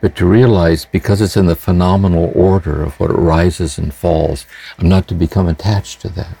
but 0.00 0.16
to 0.16 0.26
realize 0.26 0.84
because 0.86 1.20
it's 1.20 1.36
in 1.36 1.46
the 1.46 1.54
phenomenal 1.54 2.32
order 2.34 2.82
of 2.82 2.98
what 2.98 3.16
rises 3.16 3.78
and 3.78 3.92
falls, 3.92 4.46
I'm 4.78 4.88
not 4.88 5.06
to 5.08 5.14
become 5.14 5.46
attached 5.46 6.00
to 6.02 6.08
that 6.10 6.36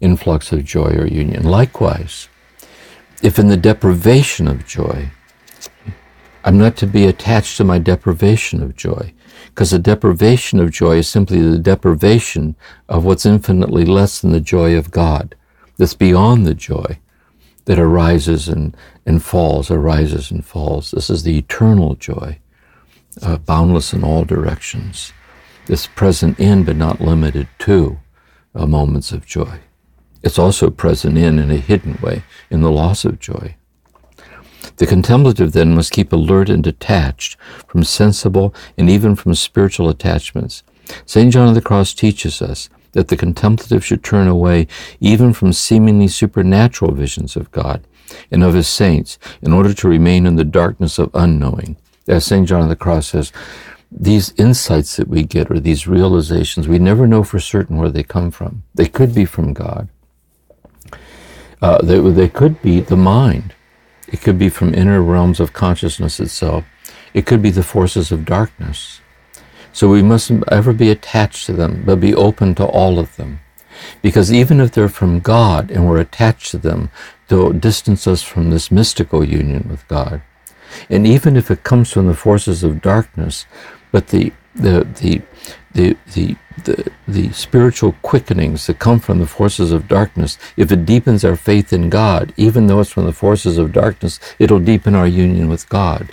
influx 0.00 0.50
of 0.50 0.64
joy 0.64 0.90
or 0.96 1.06
union. 1.06 1.44
Likewise, 1.44 2.28
if 3.22 3.38
in 3.38 3.48
the 3.48 3.56
deprivation 3.56 4.48
of 4.48 4.66
joy, 4.66 5.10
I'm 6.42 6.58
not 6.58 6.76
to 6.78 6.86
be 6.86 7.04
attached 7.04 7.58
to 7.58 7.64
my 7.64 7.78
deprivation 7.78 8.62
of 8.62 8.74
joy, 8.74 9.12
because 9.48 9.70
the 9.70 9.78
deprivation 9.78 10.58
of 10.58 10.70
joy 10.70 10.96
is 10.96 11.08
simply 11.08 11.42
the 11.42 11.58
deprivation 11.58 12.56
of 12.88 13.04
what's 13.04 13.26
infinitely 13.26 13.84
less 13.84 14.20
than 14.20 14.32
the 14.32 14.40
joy 14.40 14.74
of 14.76 14.90
God, 14.90 15.34
that's 15.76 15.94
beyond 15.94 16.46
the 16.46 16.54
joy 16.54 16.98
that 17.70 17.78
arises 17.78 18.48
and, 18.48 18.76
and 19.06 19.22
falls, 19.22 19.70
arises 19.70 20.32
and 20.32 20.44
falls. 20.44 20.90
This 20.90 21.08
is 21.08 21.22
the 21.22 21.38
eternal 21.38 21.94
joy, 21.94 22.40
uh, 23.22 23.36
boundless 23.38 23.92
in 23.92 24.02
all 24.02 24.24
directions. 24.24 25.12
This 25.66 25.86
present 25.86 26.40
in, 26.40 26.64
but 26.64 26.74
not 26.74 27.00
limited 27.00 27.46
to, 27.60 28.00
uh, 28.56 28.66
moments 28.66 29.12
of 29.12 29.24
joy. 29.24 29.60
It's 30.20 30.36
also 30.36 30.68
present 30.68 31.16
in, 31.16 31.38
in 31.38 31.52
a 31.52 31.58
hidden 31.58 31.96
way, 32.02 32.24
in 32.50 32.60
the 32.60 32.72
loss 32.72 33.04
of 33.04 33.20
joy. 33.20 33.54
The 34.78 34.86
contemplative 34.86 35.52
then 35.52 35.76
must 35.76 35.92
keep 35.92 36.12
alert 36.12 36.50
and 36.50 36.64
detached 36.64 37.36
from 37.68 37.84
sensible 37.84 38.52
and 38.76 38.90
even 38.90 39.14
from 39.14 39.36
spiritual 39.36 39.88
attachments. 39.88 40.64
St. 41.06 41.32
John 41.32 41.46
of 41.46 41.54
the 41.54 41.62
Cross 41.62 41.94
teaches 41.94 42.42
us 42.42 42.68
that 42.92 43.08
the 43.08 43.16
contemplative 43.16 43.84
should 43.84 44.02
turn 44.02 44.28
away 44.28 44.66
even 45.00 45.32
from 45.32 45.52
seemingly 45.52 46.08
supernatural 46.08 46.92
visions 46.92 47.36
of 47.36 47.50
God 47.50 47.84
and 48.30 48.42
of 48.42 48.54
his 48.54 48.68
saints 48.68 49.18
in 49.42 49.52
order 49.52 49.72
to 49.72 49.88
remain 49.88 50.26
in 50.26 50.36
the 50.36 50.44
darkness 50.44 50.98
of 50.98 51.10
unknowing. 51.14 51.76
As 52.08 52.26
St. 52.26 52.48
John 52.48 52.62
of 52.62 52.68
the 52.68 52.76
Cross 52.76 53.08
says, 53.08 53.32
these 53.92 54.32
insights 54.36 54.96
that 54.96 55.08
we 55.08 55.24
get 55.24 55.50
or 55.50 55.58
these 55.58 55.86
realizations, 55.86 56.68
we 56.68 56.78
never 56.78 57.06
know 57.06 57.24
for 57.24 57.40
certain 57.40 57.76
where 57.76 57.90
they 57.90 58.02
come 58.02 58.30
from. 58.30 58.62
They 58.74 58.86
could 58.86 59.14
be 59.14 59.24
from 59.24 59.52
God. 59.52 59.88
Uh, 61.60 61.82
they, 61.82 61.98
they 61.98 62.28
could 62.28 62.62
be 62.62 62.80
the 62.80 62.96
mind. 62.96 63.54
It 64.08 64.20
could 64.22 64.38
be 64.38 64.48
from 64.48 64.74
inner 64.74 65.02
realms 65.02 65.40
of 65.40 65.52
consciousness 65.52 66.20
itself. 66.20 66.64
It 67.14 67.26
could 67.26 67.42
be 67.42 67.50
the 67.50 67.62
forces 67.62 68.12
of 68.12 68.24
darkness. 68.24 68.99
So 69.72 69.88
we 69.88 70.02
mustn't 70.02 70.44
ever 70.48 70.72
be 70.72 70.90
attached 70.90 71.46
to 71.46 71.52
them, 71.52 71.82
but 71.84 72.00
be 72.00 72.14
open 72.14 72.54
to 72.56 72.64
all 72.64 72.98
of 72.98 73.16
them. 73.16 73.40
Because 74.02 74.32
even 74.32 74.60
if 74.60 74.72
they're 74.72 74.88
from 74.88 75.20
God 75.20 75.70
and 75.70 75.88
we're 75.88 76.00
attached 76.00 76.50
to 76.50 76.58
them, 76.58 76.90
they'll 77.28 77.52
distance 77.52 78.06
us 78.06 78.22
from 78.22 78.50
this 78.50 78.70
mystical 78.70 79.24
union 79.24 79.68
with 79.70 79.86
God. 79.88 80.22
And 80.88 81.06
even 81.06 81.36
if 81.36 81.50
it 81.50 81.64
comes 81.64 81.92
from 81.92 82.06
the 82.06 82.14
forces 82.14 82.62
of 82.62 82.82
darkness, 82.82 83.46
but 83.92 84.08
the 84.08 84.32
the 84.54 84.86
the 85.00 85.22
the 85.72 85.96
the 86.14 86.36
the, 86.64 86.92
the 87.08 87.32
spiritual 87.32 87.94
quickenings 88.02 88.66
that 88.66 88.78
come 88.78 89.00
from 89.00 89.18
the 89.18 89.26
forces 89.26 89.72
of 89.72 89.88
darkness, 89.88 90.36
if 90.56 90.70
it 90.70 90.84
deepens 90.84 91.24
our 91.24 91.36
faith 91.36 91.72
in 91.72 91.88
God, 91.88 92.34
even 92.36 92.66
though 92.66 92.80
it's 92.80 92.90
from 92.90 93.06
the 93.06 93.12
forces 93.12 93.56
of 93.56 93.72
darkness, 93.72 94.20
it'll 94.38 94.60
deepen 94.60 94.94
our 94.94 95.06
union 95.06 95.48
with 95.48 95.68
God. 95.68 96.10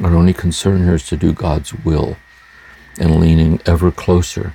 Our 0.00 0.14
only 0.14 0.32
concern 0.32 0.84
here 0.84 0.94
is 0.94 1.06
to 1.08 1.16
do 1.16 1.32
God's 1.32 1.74
will 1.74 2.16
and 2.98 3.20
leaning 3.20 3.60
ever 3.66 3.90
closer 3.90 4.54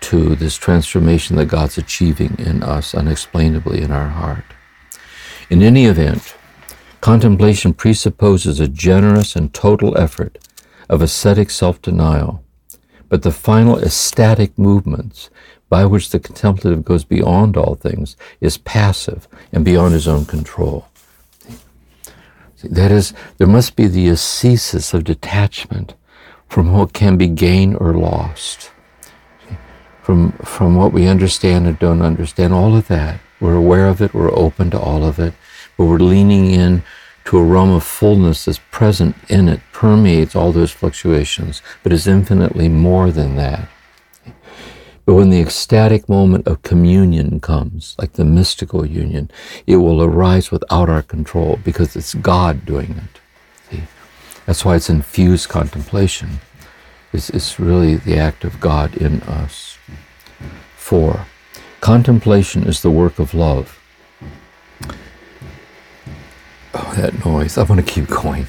to 0.00 0.34
this 0.34 0.56
transformation 0.56 1.36
that 1.36 1.46
God's 1.46 1.76
achieving 1.76 2.36
in 2.38 2.62
us 2.62 2.94
unexplainably 2.94 3.82
in 3.82 3.92
our 3.92 4.08
heart. 4.08 4.44
In 5.50 5.62
any 5.62 5.84
event, 5.84 6.34
contemplation 7.00 7.74
presupposes 7.74 8.58
a 8.58 8.68
generous 8.68 9.36
and 9.36 9.52
total 9.52 9.96
effort 9.98 10.38
of 10.88 11.02
ascetic 11.02 11.50
self 11.50 11.82
denial, 11.82 12.42
but 13.08 13.22
the 13.22 13.30
final 13.30 13.78
ecstatic 13.78 14.58
movements 14.58 15.28
by 15.68 15.84
which 15.84 16.10
the 16.10 16.18
contemplative 16.18 16.84
goes 16.84 17.04
beyond 17.04 17.56
all 17.56 17.74
things 17.74 18.16
is 18.40 18.58
passive 18.58 19.28
and 19.52 19.64
beyond 19.64 19.92
his 19.92 20.08
own 20.08 20.24
control. 20.24 20.86
That 22.62 22.90
is, 22.90 23.14
there 23.38 23.46
must 23.46 23.76
be 23.76 23.86
the 23.86 24.08
ascesis 24.08 24.92
of 24.92 25.04
detachment 25.04 25.94
from 26.48 26.72
what 26.72 26.92
can 26.92 27.16
be 27.16 27.28
gained 27.28 27.76
or 27.76 27.94
lost, 27.94 28.70
from, 30.02 30.32
from 30.32 30.74
what 30.74 30.92
we 30.92 31.06
understand 31.06 31.66
and 31.66 31.78
don't 31.78 32.02
understand, 32.02 32.52
all 32.52 32.76
of 32.76 32.88
that. 32.88 33.20
We're 33.40 33.54
aware 33.54 33.86
of 33.86 34.02
it, 34.02 34.12
we're 34.12 34.36
open 34.36 34.70
to 34.72 34.78
all 34.78 35.04
of 35.04 35.18
it, 35.18 35.32
but 35.76 35.84
we're 35.84 35.98
leaning 35.98 36.50
in 36.50 36.82
to 37.26 37.38
a 37.38 37.44
realm 37.44 37.70
of 37.70 37.84
fullness 37.84 38.44
that's 38.44 38.60
present 38.70 39.14
in 39.28 39.48
it, 39.48 39.60
permeates 39.72 40.34
all 40.34 40.52
those 40.52 40.72
fluctuations, 40.72 41.62
but 41.82 41.92
is 41.92 42.06
infinitely 42.06 42.68
more 42.68 43.10
than 43.10 43.36
that. 43.36 43.68
But 45.10 45.16
when 45.16 45.30
the 45.30 45.40
ecstatic 45.40 46.08
moment 46.08 46.46
of 46.46 46.62
communion 46.62 47.40
comes, 47.40 47.96
like 47.98 48.12
the 48.12 48.24
mystical 48.24 48.86
union, 48.86 49.28
it 49.66 49.78
will 49.78 50.04
arise 50.04 50.52
without 50.52 50.88
our 50.88 51.02
control 51.02 51.58
because 51.64 51.96
it's 51.96 52.14
God 52.14 52.64
doing 52.64 52.92
it. 52.92 53.20
See? 53.68 53.82
That's 54.46 54.64
why 54.64 54.76
it's 54.76 54.88
infused 54.88 55.48
contemplation. 55.48 56.38
It's, 57.12 57.28
it's 57.28 57.58
really 57.58 57.96
the 57.96 58.18
act 58.18 58.44
of 58.44 58.60
God 58.60 58.94
in 58.98 59.20
us. 59.22 59.78
Four, 60.76 61.26
contemplation 61.80 62.62
is 62.62 62.80
the 62.80 62.90
work 62.92 63.18
of 63.18 63.34
love. 63.34 63.80
Oh, 66.72 66.94
that 66.96 67.24
noise. 67.24 67.58
I 67.58 67.64
want 67.64 67.84
to 67.84 67.92
keep 67.92 68.06
going. 68.06 68.46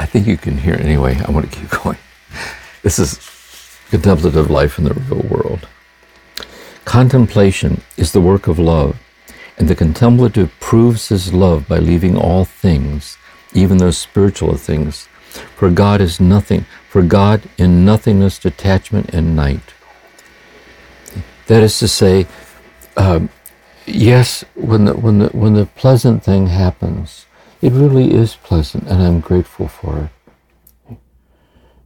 I 0.00 0.04
think 0.04 0.26
you 0.26 0.36
can 0.36 0.58
hear 0.58 0.74
it 0.74 0.80
anyway. 0.80 1.16
I 1.24 1.30
want 1.30 1.48
to 1.48 1.56
keep 1.56 1.70
going. 1.70 1.98
This 2.82 2.98
is 2.98 3.37
contemplative 3.90 4.50
life 4.50 4.78
in 4.78 4.84
the 4.84 4.94
real 4.94 5.22
world. 5.22 5.68
Contemplation 6.84 7.82
is 7.96 8.12
the 8.12 8.20
work 8.20 8.46
of 8.48 8.58
love, 8.58 8.98
and 9.56 9.68
the 9.68 9.74
contemplative 9.74 10.50
proves 10.60 11.08
his 11.08 11.32
love 11.32 11.68
by 11.68 11.78
leaving 11.78 12.16
all 12.16 12.44
things, 12.44 13.18
even 13.52 13.78
those 13.78 13.98
spiritual 13.98 14.56
things. 14.56 15.08
For 15.56 15.70
God 15.70 16.00
is 16.00 16.20
nothing, 16.20 16.64
for 16.88 17.02
God 17.02 17.42
in 17.58 17.84
nothingness, 17.84 18.38
detachment, 18.38 19.10
and 19.12 19.36
night. 19.36 19.74
That 21.46 21.62
is 21.62 21.78
to 21.78 21.88
say, 21.88 22.26
um, 22.96 23.28
yes, 23.86 24.44
when 24.54 24.86
the, 24.86 24.94
when, 24.94 25.18
the, 25.18 25.28
when 25.28 25.54
the 25.54 25.66
pleasant 25.66 26.22
thing 26.22 26.48
happens, 26.48 27.26
it 27.60 27.72
really 27.72 28.14
is 28.14 28.36
pleasant, 28.36 28.86
and 28.86 29.02
I'm 29.02 29.20
grateful 29.20 29.68
for 29.68 29.98
it. 29.98 30.17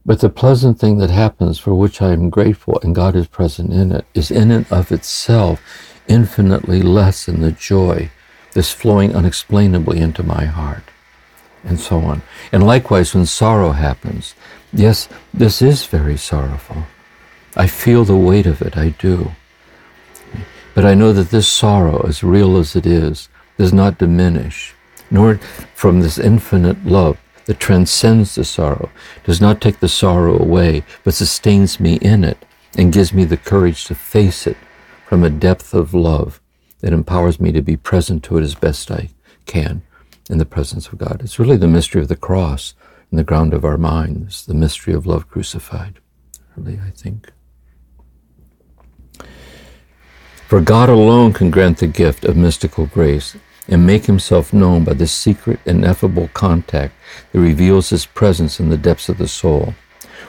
But 0.05 0.19
the 0.19 0.29
pleasant 0.29 0.79
thing 0.79 0.97
that 0.97 1.09
happens 1.09 1.59
for 1.59 1.73
which 1.73 2.01
I 2.01 2.11
am 2.11 2.29
grateful 2.29 2.77
and 2.83 2.93
God 2.93 3.15
is 3.15 3.27
present 3.27 3.71
in 3.71 3.91
it 3.91 4.05
is 4.13 4.31
in 4.31 4.51
and 4.51 4.69
of 4.71 4.91
itself 4.91 5.61
infinitely 6.07 6.81
less 6.81 7.25
than 7.25 7.39
the 7.39 7.53
joy 7.53 8.11
that's 8.53 8.71
flowing 8.71 9.15
unexplainably 9.15 9.99
into 9.99 10.21
my 10.21 10.45
heart, 10.45 10.83
and 11.63 11.79
so 11.79 11.99
on. 11.99 12.21
And 12.51 12.65
likewise, 12.65 13.15
when 13.15 13.25
sorrow 13.25 13.71
happens, 13.71 14.35
yes, 14.73 15.07
this 15.33 15.61
is 15.61 15.85
very 15.85 16.17
sorrowful. 16.17 16.83
I 17.55 17.67
feel 17.67 18.03
the 18.03 18.17
weight 18.17 18.45
of 18.45 18.61
it, 18.61 18.77
I 18.77 18.89
do. 18.89 19.31
But 20.75 20.85
I 20.85 20.95
know 20.95 21.13
that 21.13 21.29
this 21.29 21.47
sorrow, 21.47 22.05
as 22.07 22.23
real 22.23 22.57
as 22.57 22.75
it 22.75 22.85
is, 22.85 23.29
does 23.57 23.71
not 23.71 23.99
diminish, 23.99 24.73
nor 25.09 25.37
from 25.75 26.01
this 26.01 26.17
infinite 26.17 26.85
love 26.85 27.17
that 27.45 27.59
transcends 27.59 28.35
the 28.35 28.43
sorrow, 28.43 28.89
does 29.23 29.41
not 29.41 29.61
take 29.61 29.79
the 29.79 29.89
sorrow 29.89 30.39
away, 30.39 30.83
but 31.03 31.13
sustains 31.13 31.79
me 31.79 31.95
in 31.95 32.23
it 32.23 32.45
and 32.77 32.93
gives 32.93 33.13
me 33.13 33.25
the 33.25 33.37
courage 33.37 33.85
to 33.85 33.95
face 33.95 34.47
it 34.47 34.57
from 35.07 35.23
a 35.23 35.29
depth 35.29 35.73
of 35.73 35.93
love 35.93 36.41
that 36.79 36.93
empowers 36.93 37.39
me 37.39 37.51
to 37.51 37.61
be 37.61 37.77
present 37.77 38.23
to 38.23 38.37
it 38.37 38.43
as 38.43 38.55
best 38.55 38.91
I 38.91 39.09
can 39.45 39.83
in 40.29 40.37
the 40.37 40.45
presence 40.45 40.87
of 40.87 40.97
God. 40.97 41.21
It's 41.21 41.39
really 41.39 41.57
the 41.57 41.67
mystery 41.67 42.01
of 42.01 42.07
the 42.07 42.15
cross 42.15 42.73
in 43.11 43.17
the 43.17 43.23
ground 43.23 43.53
of 43.53 43.63
our 43.63 43.77
minds, 43.77 44.45
the 44.45 44.53
mystery 44.53 44.93
of 44.93 45.05
love 45.05 45.29
crucified, 45.29 45.99
really, 46.55 46.79
I 46.85 46.89
think. 46.89 47.31
For 50.47 50.61
God 50.61 50.89
alone 50.89 51.33
can 51.33 51.51
grant 51.51 51.77
the 51.77 51.87
gift 51.87 52.25
of 52.25 52.35
mystical 52.35 52.85
grace 52.85 53.35
and 53.67 53.85
make 53.85 54.05
himself 54.05 54.53
known 54.53 54.83
by 54.83 54.93
the 54.93 55.07
secret, 55.07 55.59
ineffable 55.65 56.29
contact 56.33 56.93
that 57.31 57.39
reveals 57.39 57.89
his 57.89 58.05
presence 58.05 58.59
in 58.59 58.69
the 58.69 58.77
depths 58.77 59.09
of 59.09 59.17
the 59.17 59.27
soul. 59.27 59.73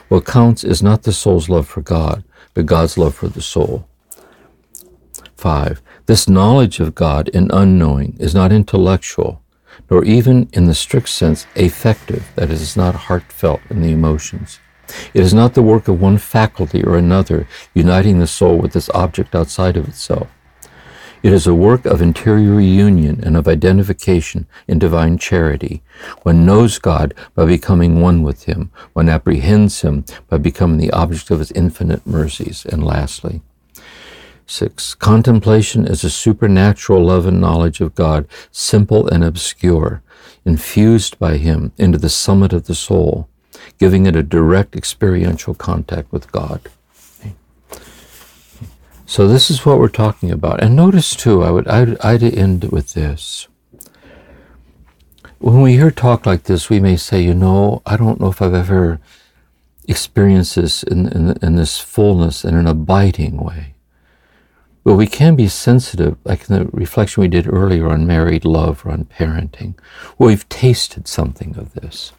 What 0.07 0.25
counts 0.25 0.63
is 0.63 0.83
not 0.83 1.03
the 1.03 1.13
soul's 1.13 1.49
love 1.49 1.67
for 1.67 1.81
God, 1.81 2.23
but 2.53 2.65
God's 2.65 2.97
love 2.97 3.15
for 3.15 3.27
the 3.27 3.41
soul. 3.41 3.87
5. 5.37 5.81
This 6.05 6.29
knowledge 6.29 6.79
of 6.79 6.95
God 6.95 7.27
in 7.29 7.51
unknowing 7.51 8.15
is 8.19 8.33
not 8.33 8.51
intellectual, 8.51 9.41
nor 9.89 10.03
even 10.05 10.49
in 10.53 10.65
the 10.65 10.75
strict 10.75 11.09
sense 11.09 11.45
affective, 11.55 12.25
that 12.35 12.49
is, 12.49 12.61
is 12.61 12.77
not 12.77 12.95
heartfelt 12.95 13.61
in 13.69 13.81
the 13.81 13.91
emotions. 13.91 14.59
It 15.13 15.21
is 15.21 15.33
not 15.33 15.55
the 15.55 15.63
work 15.63 15.87
of 15.87 15.99
one 15.99 16.17
faculty 16.17 16.83
or 16.83 16.95
another 16.95 17.47
uniting 17.73 18.19
the 18.19 18.27
soul 18.27 18.57
with 18.57 18.73
this 18.73 18.89
object 18.91 19.35
outside 19.35 19.77
of 19.77 19.87
itself. 19.87 20.27
It 21.25 21.33
is 21.33 21.47
a 21.47 21.55
work 21.55 21.87
of 21.87 22.03
interior 22.03 22.59
union 22.59 23.19
and 23.23 23.35
of 23.35 23.47
identification 23.47 24.45
in 24.67 24.77
divine 24.77 25.17
charity. 25.17 25.81
One 26.21 26.45
knows 26.45 26.77
God 26.77 27.15
by 27.33 27.45
becoming 27.45 27.99
one 27.99 28.21
with 28.21 28.43
Him. 28.43 28.69
One 28.93 29.09
apprehends 29.09 29.81
Him 29.81 30.05
by 30.29 30.37
becoming 30.37 30.77
the 30.77 30.91
object 30.91 31.31
of 31.31 31.39
His 31.39 31.51
infinite 31.53 32.05
mercies. 32.05 32.63
And 32.63 32.85
lastly, 32.85 33.41
Six, 34.45 34.93
contemplation 34.93 35.87
is 35.87 36.03
a 36.03 36.11
supernatural 36.11 37.03
love 37.03 37.25
and 37.25 37.41
knowledge 37.41 37.81
of 37.81 37.95
God, 37.95 38.27
simple 38.51 39.07
and 39.07 39.23
obscure, 39.23 40.03
infused 40.45 41.17
by 41.17 41.37
Him 41.37 41.71
into 41.75 41.97
the 41.97 42.07
summit 42.07 42.53
of 42.53 42.67
the 42.67 42.75
soul, 42.75 43.27
giving 43.79 44.05
it 44.05 44.15
a 44.15 44.21
direct 44.21 44.75
experiential 44.75 45.55
contact 45.55 46.11
with 46.11 46.31
God. 46.31 46.61
So 49.05 49.27
this 49.27 49.51
is 49.51 49.65
what 49.65 49.77
we're 49.77 49.87
talking 49.87 50.31
about. 50.31 50.63
And 50.63 50.75
notice 50.75 51.15
too, 51.15 51.43
I 51.43 51.51
would 51.51 51.67
I'd, 51.67 51.99
I'd 51.99 52.23
end 52.23 52.65
with 52.65 52.93
this. 52.93 53.47
When 55.37 55.61
we 55.61 55.73
hear 55.73 55.91
talk 55.91 56.25
like 56.25 56.43
this, 56.43 56.69
we 56.69 56.79
may 56.79 56.95
say, 56.95 57.21
you 57.21 57.35
know, 57.35 57.83
I 57.85 57.97
don't 57.97 58.19
know 58.19 58.29
if 58.29 58.41
I've 58.41 58.53
ever 58.53 58.99
experienced 59.87 60.55
this 60.55 60.81
in, 60.81 61.07
in, 61.09 61.37
in 61.43 61.55
this 61.55 61.77
fullness 61.77 62.43
in 62.43 62.55
an 62.55 62.65
abiding 62.65 63.37
way. 63.37 63.75
But 64.83 64.95
we 64.95 65.07
can 65.07 65.35
be 65.35 65.47
sensitive, 65.47 66.17
like 66.23 66.49
in 66.49 66.55
the 66.55 66.65
reflection 66.71 67.21
we 67.21 67.27
did 67.27 67.47
earlier 67.47 67.89
on 67.89 68.07
married 68.07 68.45
love 68.45 68.85
or 68.85 68.91
on 68.91 69.05
parenting, 69.05 69.75
we've 70.17 70.47
tasted 70.49 71.07
something 71.07 71.55
of 71.57 71.73
this. 71.73 72.11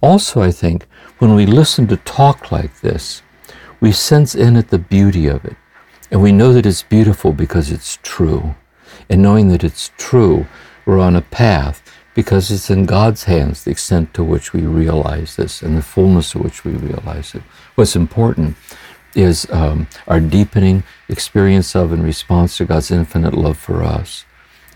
Also, 0.00 0.40
I 0.40 0.50
think 0.50 0.86
when 1.18 1.34
we 1.34 1.46
listen 1.46 1.86
to 1.88 1.96
talk 1.98 2.50
like 2.50 2.80
this, 2.80 3.22
we 3.80 3.92
sense 3.92 4.34
in 4.34 4.56
it 4.56 4.68
the 4.68 4.78
beauty 4.78 5.26
of 5.26 5.44
it. 5.44 5.56
And 6.12 6.20
we 6.20 6.30
know 6.30 6.52
that 6.52 6.66
it's 6.66 6.82
beautiful 6.82 7.32
because 7.32 7.72
it's 7.72 7.98
true. 8.02 8.54
And 9.08 9.22
knowing 9.22 9.48
that 9.48 9.64
it's 9.64 9.90
true, 9.96 10.46
we're 10.84 10.98
on 10.98 11.16
a 11.16 11.22
path 11.22 11.82
because 12.14 12.50
it's 12.50 12.68
in 12.68 12.84
God's 12.84 13.24
hands 13.24 13.64
the 13.64 13.70
extent 13.70 14.12
to 14.12 14.22
which 14.22 14.52
we 14.52 14.60
realize 14.66 15.36
this 15.36 15.62
and 15.62 15.74
the 15.74 15.80
fullness 15.80 16.32
to 16.32 16.38
which 16.38 16.66
we 16.66 16.72
realize 16.72 17.34
it. 17.34 17.42
What's 17.76 17.96
important 17.96 18.56
is 19.14 19.46
um, 19.50 19.88
our 20.06 20.20
deepening 20.20 20.84
experience 21.08 21.74
of 21.74 21.92
and 21.92 22.04
response 22.04 22.58
to 22.58 22.66
God's 22.66 22.90
infinite 22.90 23.32
love 23.32 23.56
for 23.56 23.82
us 23.82 24.26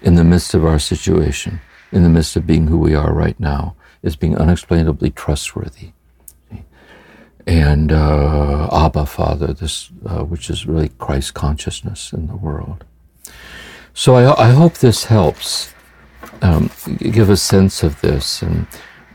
in 0.00 0.14
the 0.14 0.24
midst 0.24 0.54
of 0.54 0.64
our 0.64 0.78
situation, 0.78 1.60
in 1.92 2.02
the 2.02 2.08
midst 2.08 2.36
of 2.36 2.46
being 2.46 2.68
who 2.68 2.78
we 2.78 2.94
are 2.94 3.12
right 3.12 3.38
now, 3.38 3.76
is 4.02 4.16
being 4.16 4.38
unexplainably 4.38 5.10
trustworthy 5.10 5.92
and 7.46 7.92
uh, 7.92 8.68
Abba 8.72 9.06
Father, 9.06 9.52
this 9.52 9.90
uh, 10.04 10.24
which 10.24 10.50
is 10.50 10.66
really 10.66 10.90
Christ 10.98 11.34
consciousness 11.34 12.12
in 12.12 12.26
the 12.26 12.36
world. 12.36 12.84
So 13.94 14.14
I, 14.16 14.48
I 14.48 14.50
hope 14.50 14.74
this 14.74 15.04
helps 15.04 15.72
um, 16.42 16.70
give 16.98 17.30
a 17.30 17.36
sense 17.36 17.82
of 17.82 18.00
this 18.00 18.42
and 18.42 18.66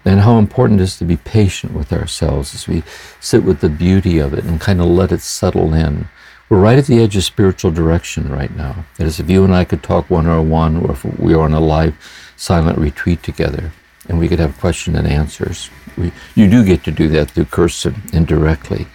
and 0.04 0.22
how 0.22 0.40
important 0.40 0.80
it 0.80 0.84
is 0.84 0.98
to 0.98 1.06
be 1.06 1.18
patient 1.18 1.74
with 1.74 1.94
ourselves 1.94 2.56
as 2.56 2.68
we 2.68 2.82
sit 3.20 3.44
with 3.44 3.60
the 3.62 3.70
beauty 3.70 4.18
of 4.18 4.34
it 4.34 4.44
and 4.44 4.60
kind 4.60 4.82
of 4.82 4.88
let 4.88 5.12
it 5.12 5.22
settle 5.22 5.76
in. 5.76 6.10
We're 6.50 6.60
right 6.60 6.80
at 6.80 6.88
the 6.88 7.00
edge 7.04 7.16
of 7.16 7.24
spiritual 7.24 7.70
direction 7.70 8.30
right 8.32 8.54
now. 8.56 8.86
That 8.98 9.06
is, 9.06 9.20
if 9.20 9.30
you 9.30 9.44
and 9.44 9.54
I 9.54 9.64
could 9.64 9.84
talk 9.84 10.10
one 10.10 10.26
on 10.26 10.50
one, 10.50 10.78
or 10.78 10.92
if 10.92 11.06
we 11.06 11.36
were 11.36 11.44
on 11.44 11.54
a 11.54 11.60
live 11.60 11.96
silent 12.36 12.80
retreat 12.80 13.22
together, 13.22 13.72
and 14.08 14.20
we 14.20 14.28
could 14.28 14.40
have 14.40 14.58
question 14.60 14.96
and 14.96 15.08
answers. 15.08 15.70
We, 15.98 16.12
you 16.36 16.50
do 16.50 16.64
get 16.64 16.84
to 16.86 16.92
do 16.92 17.08
that 17.10 17.32
through 17.32 17.46
cursive 17.46 17.96
indirectly. 18.14 18.88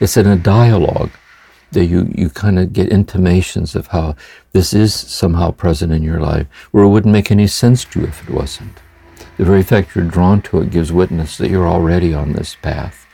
It's 0.00 0.16
in 0.16 0.26
a 0.26 0.36
dialogue 0.36 1.10
that 1.72 1.86
you, 1.86 2.10
you 2.14 2.30
kind 2.30 2.58
of 2.58 2.72
get 2.72 2.88
intimations 2.88 3.74
of 3.74 3.88
how 3.88 4.16
this 4.52 4.72
is 4.72 4.94
somehow 4.94 5.50
present 5.50 5.92
in 5.92 6.02
your 6.02 6.20
life, 6.20 6.46
where 6.70 6.84
it 6.84 6.88
wouldn't 6.88 7.12
make 7.12 7.30
any 7.30 7.46
sense 7.46 7.84
to 7.84 8.00
you 8.00 8.06
if 8.06 8.26
it 8.26 8.32
wasn't. 8.32 8.78
The 9.36 9.44
very 9.44 9.62
fact 9.62 9.94
you're 9.94 10.04
drawn 10.04 10.40
to 10.42 10.60
it 10.60 10.70
gives 10.70 10.92
witness 10.92 11.36
that 11.38 11.50
you're 11.50 11.68
already 11.68 12.14
on 12.14 12.32
this 12.32 12.54
path. 12.54 13.06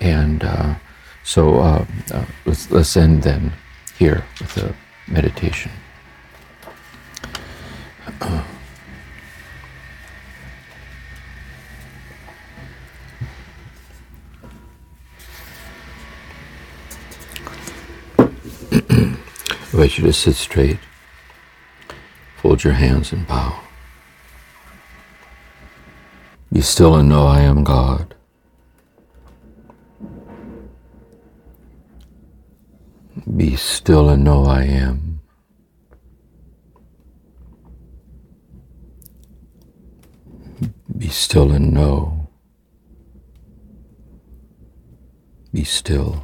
And 0.00 0.44
uh, 0.44 0.76
so 1.24 1.58
uh, 1.58 1.84
uh, 2.12 2.24
let's, 2.46 2.70
let's 2.70 2.96
end 2.96 3.24
then 3.24 3.52
here 3.98 4.24
with 4.40 4.56
a 4.56 4.74
meditation. 5.08 5.72
I 19.71 19.71
invite 19.82 19.98
you 19.98 20.04
to 20.04 20.12
sit 20.12 20.36
straight, 20.36 20.78
fold 22.36 22.62
your 22.62 22.72
hands 22.72 23.12
and 23.12 23.26
bow. 23.26 23.58
Be 26.52 26.60
still 26.60 26.94
and 26.94 27.08
know 27.08 27.26
I 27.26 27.40
am 27.40 27.64
God. 27.64 28.14
Be 33.36 33.56
still 33.56 34.08
and 34.08 34.22
know 34.22 34.44
I 34.44 34.62
am. 34.62 35.20
Be 40.96 41.08
still 41.08 41.50
and 41.50 41.72
know. 41.72 42.28
Be 45.52 45.64
still. 45.64 46.22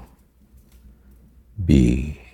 Be. 1.65 2.28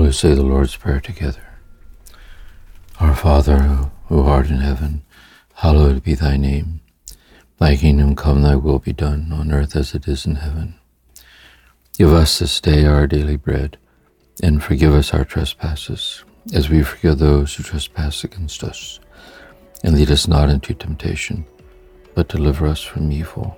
We'll 0.00 0.14
say 0.14 0.32
the 0.32 0.42
Lord's 0.42 0.76
Prayer 0.76 0.98
together. 0.98 1.46
Our 3.00 3.14
Father, 3.14 3.90
who 4.06 4.22
art 4.22 4.48
in 4.48 4.56
heaven, 4.56 5.02
hallowed 5.56 6.02
be 6.02 6.14
thy 6.14 6.38
name. 6.38 6.80
Thy 7.58 7.76
kingdom 7.76 8.16
come, 8.16 8.40
thy 8.40 8.56
will 8.56 8.78
be 8.78 8.94
done, 8.94 9.30
on 9.30 9.52
earth 9.52 9.76
as 9.76 9.94
it 9.94 10.08
is 10.08 10.24
in 10.24 10.36
heaven. 10.36 10.76
Give 11.98 12.14
us 12.14 12.38
this 12.38 12.62
day 12.62 12.86
our 12.86 13.06
daily 13.06 13.36
bread, 13.36 13.76
and 14.42 14.64
forgive 14.64 14.94
us 14.94 15.12
our 15.12 15.26
trespasses, 15.26 16.24
as 16.54 16.70
we 16.70 16.82
forgive 16.82 17.18
those 17.18 17.54
who 17.54 17.62
trespass 17.62 18.24
against 18.24 18.64
us. 18.64 19.00
And 19.84 19.94
lead 19.94 20.10
us 20.10 20.26
not 20.26 20.48
into 20.48 20.72
temptation, 20.72 21.44
but 22.14 22.28
deliver 22.28 22.66
us 22.66 22.80
from 22.80 23.12
evil. 23.12 23.54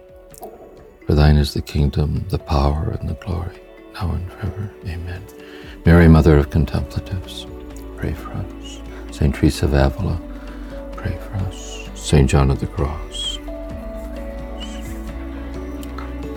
For 1.07 1.15
thine 1.15 1.37
is 1.37 1.55
the 1.55 1.63
kingdom, 1.63 2.27
the 2.31 2.41
power, 2.41 2.99
and 2.99 3.09
the 3.09 3.15
glory, 3.15 3.62
now 3.95 4.11
and 4.11 4.33
forever. 4.33 4.71
Amen. 4.87 5.23
Mary, 5.85 6.09
Mother 6.09 6.37
of 6.37 6.51
Contemplatives, 6.51 7.47
pray 7.97 8.13
for 8.13 8.31
us. 8.31 8.81
Saint 9.11 9.35
Teresa 9.35 9.67
of 9.67 9.75
Avila, 9.75 10.21
pray 10.97 11.17
for 11.19 11.35
us. 11.47 11.89
Saint 11.95 12.31
John 12.31 12.51
of 12.51 12.61
the 12.61 12.67
Cross. 12.67 13.39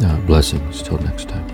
Uh, 0.02 0.18
blessings 0.26 0.82
till 0.82 0.98
next 1.00 1.30
time. 1.30 1.48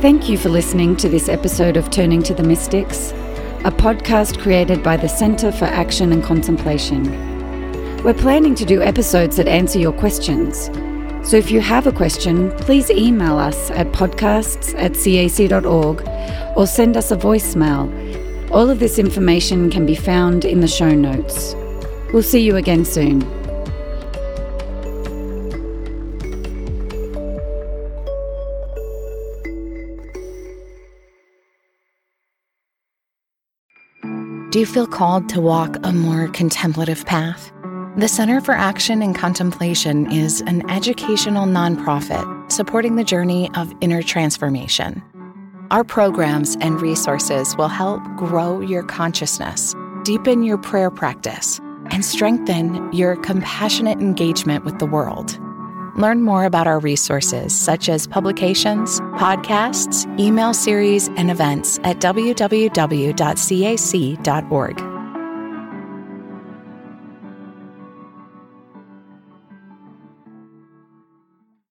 Thank 0.00 0.28
you 0.28 0.36
for 0.36 0.50
listening 0.50 0.96
to 0.96 1.08
this 1.08 1.28
episode 1.28 1.76
of 1.76 1.90
Turning 1.90 2.22
to 2.24 2.34
the 2.34 2.42
Mystics, 2.42 3.12
a 3.64 3.70
podcast 3.70 4.40
created 4.40 4.82
by 4.82 4.96
the 4.96 5.08
Centre 5.08 5.50
for 5.50 5.64
Action 5.64 6.12
and 6.12 6.22
Contemplation. 6.22 7.35
We're 8.06 8.14
planning 8.14 8.54
to 8.54 8.64
do 8.64 8.82
episodes 8.82 9.34
that 9.34 9.48
answer 9.48 9.80
your 9.80 9.92
questions. 9.92 10.66
So 11.28 11.36
if 11.36 11.50
you 11.50 11.60
have 11.60 11.88
a 11.88 11.92
question, 11.92 12.52
please 12.52 12.88
email 12.88 13.36
us 13.36 13.68
at 13.72 13.88
podcasts 13.88 14.76
at 14.78 14.92
cac.org 14.94 16.08
or 16.56 16.68
send 16.68 16.96
us 16.96 17.10
a 17.10 17.16
voicemail. 17.16 17.90
All 18.52 18.70
of 18.70 18.78
this 18.78 19.00
information 19.00 19.70
can 19.70 19.86
be 19.86 19.96
found 19.96 20.44
in 20.44 20.60
the 20.60 20.68
show 20.68 20.94
notes. 20.94 21.56
We'll 22.12 22.22
see 22.22 22.38
you 22.42 22.54
again 22.54 22.84
soon. 22.84 23.18
Do 34.50 34.60
you 34.60 34.66
feel 34.66 34.86
called 34.86 35.28
to 35.30 35.40
walk 35.40 35.76
a 35.82 35.92
more 35.92 36.28
contemplative 36.28 37.04
path? 37.04 37.50
The 37.96 38.08
Center 38.08 38.42
for 38.42 38.52
Action 38.52 39.00
and 39.00 39.14
Contemplation 39.16 40.12
is 40.12 40.42
an 40.42 40.68
educational 40.68 41.46
nonprofit 41.46 42.52
supporting 42.52 42.96
the 42.96 43.04
journey 43.04 43.50
of 43.54 43.72
inner 43.80 44.02
transformation. 44.02 45.02
Our 45.70 45.82
programs 45.82 46.58
and 46.60 46.78
resources 46.82 47.56
will 47.56 47.68
help 47.68 48.02
grow 48.16 48.60
your 48.60 48.82
consciousness, 48.82 49.74
deepen 50.04 50.42
your 50.42 50.58
prayer 50.58 50.90
practice, 50.90 51.58
and 51.90 52.04
strengthen 52.04 52.92
your 52.92 53.16
compassionate 53.16 53.98
engagement 53.98 54.66
with 54.66 54.78
the 54.78 54.84
world. 54.84 55.38
Learn 55.96 56.20
more 56.20 56.44
about 56.44 56.66
our 56.66 56.78
resources, 56.78 57.58
such 57.58 57.88
as 57.88 58.06
publications, 58.06 59.00
podcasts, 59.16 60.04
email 60.20 60.52
series, 60.52 61.08
and 61.16 61.30
events 61.30 61.78
at 61.82 61.98
www.cac.org. 62.00 62.26